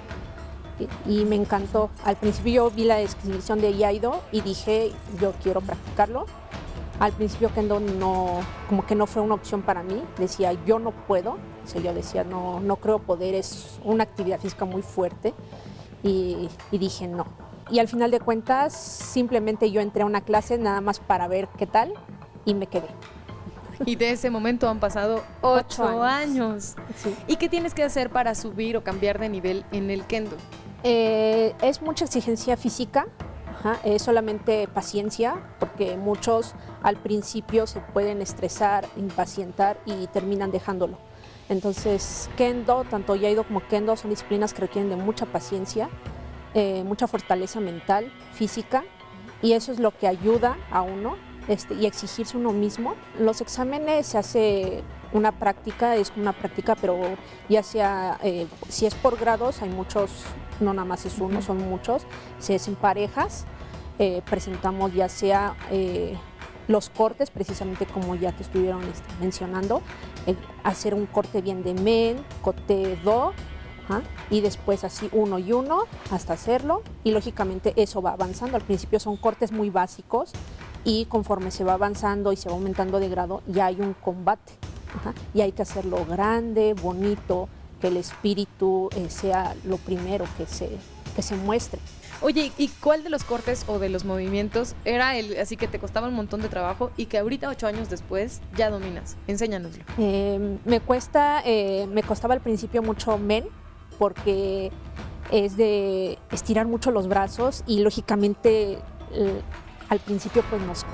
y, 1.06 1.24
me 1.26 1.36
encantó. 1.36 1.90
Al 2.04 2.16
principio 2.16 2.52
yo 2.54 2.70
vi 2.70 2.84
la 2.84 3.00
exhibición 3.00 3.60
de 3.60 3.72
Iaido 3.72 4.22
y 4.32 4.40
dije, 4.40 4.92
yo 5.20 5.32
quiero 5.42 5.60
practicarlo. 5.60 6.26
Al 7.02 7.10
principio 7.10 7.50
kendo 7.52 7.80
no, 7.80 8.38
como 8.68 8.86
que 8.86 8.94
no 8.94 9.08
fue 9.08 9.22
una 9.22 9.34
opción 9.34 9.62
para 9.62 9.82
mí. 9.82 10.00
Decía, 10.18 10.52
yo 10.64 10.78
no 10.78 10.92
puedo. 10.92 11.32
O 11.32 11.66
sea, 11.66 11.80
yo 11.80 11.92
decía, 11.92 12.22
no, 12.22 12.60
no 12.60 12.76
creo 12.76 13.00
poder, 13.00 13.34
es 13.34 13.80
una 13.82 14.04
actividad 14.04 14.38
física 14.38 14.64
muy 14.64 14.82
fuerte. 14.82 15.34
Y, 16.04 16.48
y 16.70 16.78
dije, 16.78 17.08
no. 17.08 17.26
Y 17.72 17.80
al 17.80 17.88
final 17.88 18.12
de 18.12 18.20
cuentas, 18.20 18.72
simplemente 18.76 19.72
yo 19.72 19.80
entré 19.80 20.02
a 20.04 20.06
una 20.06 20.20
clase 20.20 20.58
nada 20.58 20.80
más 20.80 21.00
para 21.00 21.26
ver 21.26 21.48
qué 21.58 21.66
tal 21.66 21.92
y 22.44 22.54
me 22.54 22.68
quedé. 22.68 22.86
Y 23.84 23.96
de 23.96 24.12
ese 24.12 24.30
momento 24.30 24.68
han 24.68 24.78
pasado 24.78 25.24
ocho, 25.40 25.82
Ocho 25.82 26.02
años. 26.04 26.76
años. 26.76 26.76
Sí. 27.02 27.16
¿Y 27.26 27.34
qué 27.34 27.48
tienes 27.48 27.74
que 27.74 27.82
hacer 27.82 28.10
para 28.10 28.36
subir 28.36 28.76
o 28.76 28.84
cambiar 28.84 29.18
de 29.18 29.28
nivel 29.28 29.64
en 29.72 29.90
el 29.90 30.04
kendo? 30.04 30.36
Eh, 30.84 31.52
es 31.62 31.82
mucha 31.82 32.04
exigencia 32.04 32.56
física, 32.56 33.08
es 33.84 34.02
solamente 34.02 34.68
paciencia, 34.68 35.36
porque 35.58 35.96
muchos 35.96 36.54
al 36.82 36.96
principio 36.96 37.66
se 37.66 37.80
pueden 37.80 38.20
estresar, 38.20 38.86
impacientar 38.96 39.78
y 39.86 40.06
terminan 40.08 40.50
dejándolo. 40.50 40.98
Entonces, 41.48 42.30
Kendo, 42.36 42.84
tanto 42.84 43.14
Yaido 43.14 43.44
como 43.44 43.60
Kendo 43.66 43.96
son 43.96 44.10
disciplinas 44.10 44.54
que 44.54 44.62
requieren 44.62 44.90
de 44.90 44.96
mucha 44.96 45.26
paciencia, 45.26 45.88
eh, 46.54 46.82
mucha 46.84 47.06
fortaleza 47.06 47.60
mental, 47.60 48.12
física, 48.32 48.84
y 49.42 49.52
eso 49.52 49.72
es 49.72 49.78
lo 49.78 49.90
que 49.90 50.06
ayuda 50.06 50.56
a 50.70 50.82
uno 50.82 51.16
este, 51.48 51.74
y 51.74 51.86
exigirse 51.86 52.36
uno 52.36 52.52
mismo. 52.52 52.94
Los 53.18 53.40
exámenes 53.40 54.06
se 54.06 54.18
hace 54.18 54.82
una 55.12 55.32
práctica, 55.32 55.96
es 55.96 56.12
una 56.16 56.32
práctica, 56.32 56.74
pero 56.74 56.98
ya 57.48 57.62
sea, 57.62 58.18
eh, 58.22 58.46
si 58.68 58.86
es 58.86 58.94
por 58.94 59.18
grados, 59.18 59.62
hay 59.62 59.68
muchos, 59.68 60.10
no 60.60 60.72
nada 60.72 60.86
más 60.86 61.04
es 61.06 61.18
uno, 61.18 61.42
son 61.42 61.58
muchos, 61.68 62.02
si 62.38 62.54
es 62.54 62.68
en 62.68 62.74
parejas, 62.74 63.44
eh, 63.98 64.22
presentamos 64.28 64.94
ya 64.94 65.08
sea 65.08 65.56
eh, 65.70 66.16
los 66.68 66.88
cortes, 66.90 67.30
precisamente 67.30 67.86
como 67.86 68.14
ya 68.14 68.32
te 68.32 68.42
estuvieron 68.42 68.82
este, 68.84 69.08
mencionando, 69.20 69.82
hacer 70.62 70.94
un 70.94 71.06
corte 71.06 71.42
bien 71.42 71.62
de 71.62 71.74
men, 71.74 72.24
cote 72.40 72.96
do, 73.04 73.32
y 74.30 74.40
después 74.40 74.84
así 74.84 75.10
uno 75.12 75.38
y 75.38 75.52
uno 75.52 75.84
hasta 76.10 76.32
hacerlo, 76.32 76.82
y 77.04 77.10
lógicamente 77.10 77.74
eso 77.76 78.00
va 78.00 78.12
avanzando. 78.12 78.56
Al 78.56 78.62
principio 78.62 78.98
son 78.98 79.18
cortes 79.18 79.52
muy 79.52 79.68
básicos, 79.68 80.32
y 80.84 81.04
conforme 81.06 81.50
se 81.50 81.64
va 81.64 81.74
avanzando 81.74 82.32
y 82.32 82.36
se 82.36 82.48
va 82.48 82.54
aumentando 82.54 83.00
de 83.00 83.08
grado, 83.08 83.42
ya 83.46 83.66
hay 83.66 83.80
un 83.80 83.94
combate. 83.94 84.52
Ajá, 84.96 85.14
y 85.34 85.40
hay 85.40 85.52
que 85.52 85.62
hacerlo 85.62 86.04
grande, 86.04 86.74
bonito, 86.74 87.48
que 87.80 87.88
el 87.88 87.96
espíritu 87.96 88.88
eh, 88.96 89.10
sea 89.10 89.54
lo 89.64 89.76
primero 89.76 90.24
que 90.36 90.46
se, 90.46 90.70
que 91.16 91.22
se 91.22 91.36
muestre. 91.36 91.80
Oye, 92.20 92.52
¿y 92.56 92.68
cuál 92.68 93.02
de 93.02 93.10
los 93.10 93.24
cortes 93.24 93.64
o 93.66 93.80
de 93.80 93.88
los 93.88 94.04
movimientos 94.04 94.76
era 94.84 95.16
el 95.16 95.36
así 95.38 95.56
que 95.56 95.66
te 95.66 95.80
costaba 95.80 96.06
un 96.06 96.14
montón 96.14 96.40
de 96.40 96.48
trabajo 96.48 96.92
y 96.96 97.06
que 97.06 97.18
ahorita, 97.18 97.48
ocho 97.48 97.66
años 97.66 97.90
después, 97.90 98.40
ya 98.56 98.70
dominas? 98.70 99.16
Enséñanoslo. 99.26 99.82
Eh, 99.98 100.58
me 100.64 100.78
cuesta, 100.78 101.42
eh, 101.44 101.88
me 101.90 102.04
costaba 102.04 102.34
al 102.34 102.40
principio 102.40 102.80
mucho 102.80 103.18
men, 103.18 103.44
porque 103.98 104.70
es 105.32 105.56
de 105.56 106.16
estirar 106.30 106.66
mucho 106.66 106.92
los 106.92 107.08
brazos 107.08 107.64
y 107.66 107.80
lógicamente 107.80 108.78
al 109.92 110.00
principio 110.00 110.42
pues 110.48 110.62
nos, 110.62 110.86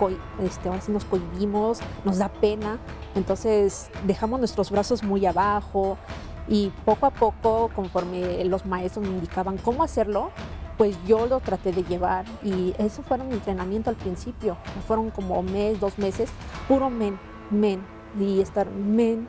este, 0.42 0.68
ahora 0.68 0.80
sí 0.80 0.90
nos 0.90 1.04
cohibimos, 1.04 1.78
nos 2.04 2.18
da 2.18 2.28
pena, 2.28 2.80
entonces 3.14 3.92
dejamos 4.08 4.40
nuestros 4.40 4.72
brazos 4.72 5.04
muy 5.04 5.24
abajo 5.24 5.96
y 6.48 6.72
poco 6.84 7.06
a 7.06 7.10
poco 7.10 7.70
conforme 7.76 8.44
los 8.46 8.66
maestros 8.66 9.06
me 9.06 9.12
indicaban 9.12 9.56
cómo 9.56 9.84
hacerlo, 9.84 10.32
pues 10.76 10.96
yo 11.06 11.28
lo 11.28 11.38
traté 11.38 11.70
de 11.70 11.84
llevar 11.84 12.24
y 12.42 12.74
eso 12.78 13.04
fue 13.04 13.18
mi 13.18 13.34
entrenamiento 13.34 13.88
al 13.88 13.94
principio, 13.94 14.56
fueron 14.88 15.10
como 15.10 15.44
mes, 15.44 15.78
dos 15.78 15.96
meses, 15.96 16.28
puro 16.66 16.90
men, 16.90 17.20
men 17.52 17.80
y 18.18 18.40
estar 18.40 18.68
men 18.68 19.28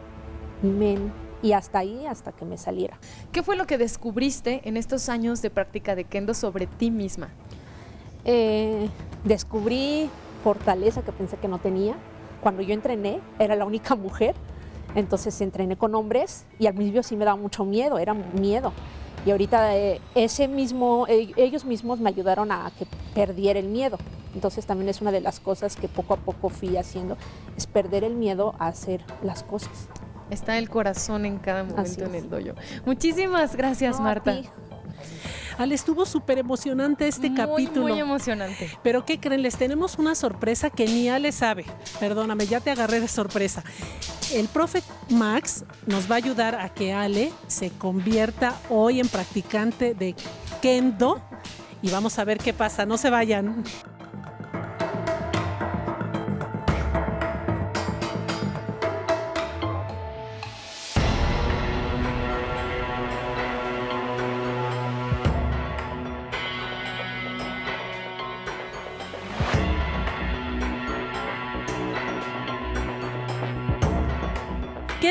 men 0.64 1.14
y 1.44 1.52
hasta 1.52 1.78
ahí, 1.78 2.08
hasta 2.08 2.32
que 2.32 2.44
me 2.44 2.58
saliera. 2.58 2.98
¿Qué 3.32 3.44
fue 3.44 3.56
lo 3.56 3.68
que 3.68 3.78
descubriste 3.78 4.68
en 4.68 4.78
estos 4.78 5.10
años 5.10 5.44
de 5.44 5.52
práctica 5.52 5.94
de 5.94 6.06
kendo 6.06 6.34
sobre 6.34 6.66
ti 6.66 6.90
misma? 6.90 7.30
Eh, 8.26 8.90
descubrí 9.24 10.10
fortaleza 10.44 11.02
que 11.02 11.12
pensé 11.12 11.38
que 11.38 11.48
no 11.48 11.60
tenía. 11.60 11.96
Cuando 12.42 12.62
yo 12.62 12.74
entrené, 12.74 13.20
era 13.38 13.56
la 13.56 13.66
única 13.66 13.96
mujer, 13.96 14.36
entonces 14.96 15.40
entrené 15.42 15.78
con 15.78 15.94
hombres 15.96 16.46
y 16.58 16.68
al 16.68 16.74
principio 16.74 17.04
sí 17.04 17.16
me 17.16 17.26
daba 17.26 17.38
mucho 17.38 17.66
miedo, 17.66 18.00
era 18.00 18.14
miedo. 18.14 18.74
Y 19.26 19.32
ahorita 19.32 19.76
eh, 19.76 20.00
ese 20.16 20.48
mismo, 20.48 21.06
eh, 21.08 21.32
ellos 21.36 21.66
mismos 21.66 22.00
me 22.00 22.10
ayudaron 22.10 22.52
a 22.52 22.72
que 22.78 22.88
perdiera 23.14 23.60
el 23.60 23.68
miedo. 23.68 23.98
Entonces 24.34 24.66
también 24.66 24.90
es 24.90 25.02
una 25.02 25.12
de 25.12 25.22
las 25.22 25.40
cosas 25.40 25.76
que 25.76 25.88
poco 25.88 26.14
a 26.14 26.18
poco 26.18 26.50
fui 26.50 26.78
haciendo, 26.78 27.18
es 27.58 27.68
perder 27.68 28.04
el 28.04 28.14
miedo 28.14 28.56
a 28.60 28.68
hacer 28.68 29.04
las 29.24 29.44
cosas. 29.44 29.90
Está 30.30 30.58
el 30.58 30.70
corazón 30.70 31.26
en 31.26 31.40
cada 31.40 31.64
momento 31.64 32.06
en 32.06 32.16
el 32.16 32.30
dojo. 32.30 32.60
Muchísimas 32.86 33.56
gracias, 33.56 33.98
No, 33.98 34.04
Marta. 34.04 34.42
Ale, 35.60 35.76
estuvo 35.76 36.06
súper 36.06 36.38
emocionante 36.38 37.06
este 37.06 37.30
muy, 37.30 37.38
capítulo. 37.38 37.90
Muy 37.90 38.00
emocionante. 38.00 38.72
Pero 38.82 39.04
¿qué 39.04 39.20
creen? 39.20 39.42
Les 39.42 39.58
tenemos 39.58 40.00
una 40.00 40.16
sorpresa 40.16 40.70
que 40.70 40.86
ni 40.86 41.10
Ale 41.10 41.34
sabe. 41.34 41.66
Perdóname, 42.00 42.48
ya 42.48 42.62
te 42.62 42.72
agarré 42.72 43.02
de 43.02 43.10
sorpresa. 43.10 43.62
El 44.34 44.48
profe 44.48 44.82
Max 45.10 45.66
nos 45.86 46.10
va 46.10 46.16
a 46.16 46.18
ayudar 46.20 46.56
a 46.56 46.70
que 46.70 46.94
Ale 46.94 47.34
se 47.48 47.72
convierta 47.72 48.58
hoy 48.70 49.02
en 49.02 49.10
practicante 49.10 49.94
de 49.94 50.16
Kendo. 50.62 51.22
Y 51.82 51.90
vamos 51.90 52.18
a 52.20 52.24
ver 52.24 52.38
qué 52.38 52.54
pasa. 52.54 52.86
No 52.86 52.98
se 52.98 53.10
vayan. 53.10 53.66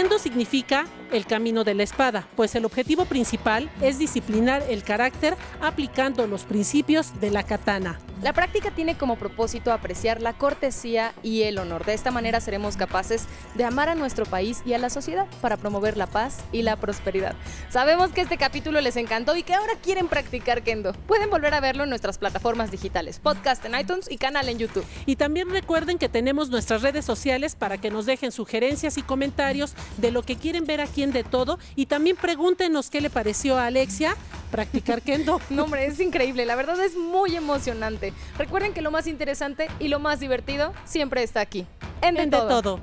Kendo 0.09 0.23
significa 0.23 0.87
el 1.13 1.27
camino 1.27 1.65
de 1.65 1.75
la 1.75 1.83
espada, 1.83 2.27
pues 2.35 2.55
el 2.55 2.65
objetivo 2.65 3.05
principal 3.05 3.71
es 3.83 3.99
disciplinar 3.99 4.63
el 4.71 4.83
carácter 4.83 5.37
aplicando 5.61 6.27
los 6.27 6.45
principios 6.45 7.21
de 7.21 7.31
la 7.31 7.43
katana. 7.43 7.99
La 8.23 8.33
práctica 8.33 8.73
tiene 8.73 8.99
como 8.99 9.17
propósito 9.17 9.73
apreciar 9.73 10.21
la 10.21 10.33
cortesía 10.33 11.15
y 11.23 11.43
el 11.45 11.57
honor. 11.59 11.85
De 11.85 11.95
esta 11.95 12.11
manera 12.11 12.41
seremos 12.41 12.77
capaces 12.77 13.27
de 13.55 13.65
amar 13.65 13.89
a 13.89 13.95
nuestro 13.95 14.27
país 14.27 14.61
y 14.67 14.73
a 14.73 14.79
la 14.79 14.91
sociedad 14.91 15.27
para 15.41 15.57
promover 15.57 15.97
la 15.97 16.09
paz 16.09 16.39
y 16.51 16.63
la 16.63 16.75
prosperidad. 16.75 17.37
Sabemos 17.71 18.11
que 18.11 18.21
este 18.21 18.37
capítulo 18.37 18.81
les 18.81 18.97
encantó 18.97 19.37
y 19.37 19.45
que 19.45 19.55
ahora 19.55 19.75
quieren 19.81 20.09
practicar 20.09 20.63
kendo. 20.63 20.95
Pueden 21.07 21.31
volver 21.31 21.55
a 21.55 21.61
verlo 21.61 21.85
en 21.85 21.91
nuestras 21.91 22.19
plataformas 22.19 22.73
digitales, 22.73 23.21
podcast 23.21 23.65
en 23.65 23.79
iTunes 23.79 24.11
y 24.11 24.19
canal 24.19 24.49
en 24.49 24.59
YouTube. 24.59 24.85
Y 25.07 25.15
también 25.15 25.49
recuerden 25.51 25.97
que 25.97 26.09
tenemos 26.09 26.51
nuestras 26.51 26.83
redes 26.83 27.05
sociales 27.05 27.55
para 27.55 27.79
que 27.79 27.91
nos 27.91 28.05
dejen 28.05 28.33
sugerencias 28.33 28.99
y 28.99 29.03
comentarios 29.03 29.75
de 29.97 30.11
lo 30.11 30.25
que 30.25 30.35
quieren 30.35 30.67
ver 30.67 30.81
aquí 30.81 31.05
en 31.05 31.13
De 31.13 31.23
Todo. 31.23 31.61
Y 31.77 31.87
también 31.87 32.17
pregúntenos 32.17 32.91
qué 32.91 33.01
le 33.01 33.11
pareció 33.11 33.59
a 33.59 33.67
Alexia 33.67 34.17
practicar 34.49 35.03
kendo. 35.03 35.41
No, 35.51 35.65
hombre, 35.65 35.87
es 35.87 35.99
increíble. 36.01 36.45
La 36.45 36.57
verdad 36.57 36.79
es 36.85 36.97
muy 36.97 37.35
emocionante. 37.35 38.13
Recuerden 38.37 38.75
que 38.75 38.83
lo 38.83 38.91
más 38.91 39.07
interesante 39.07 39.69
y 39.79 39.89
lo 39.89 39.99
más 39.99 40.21
divertido 40.21 40.73
siempre 40.85 41.23
está 41.23 41.41
aquí. 41.41 41.67
En 42.03 42.15
De, 42.15 42.23
En 42.23 42.31
De 42.31 42.37
todo. 42.37 42.63
Todo. 42.63 42.81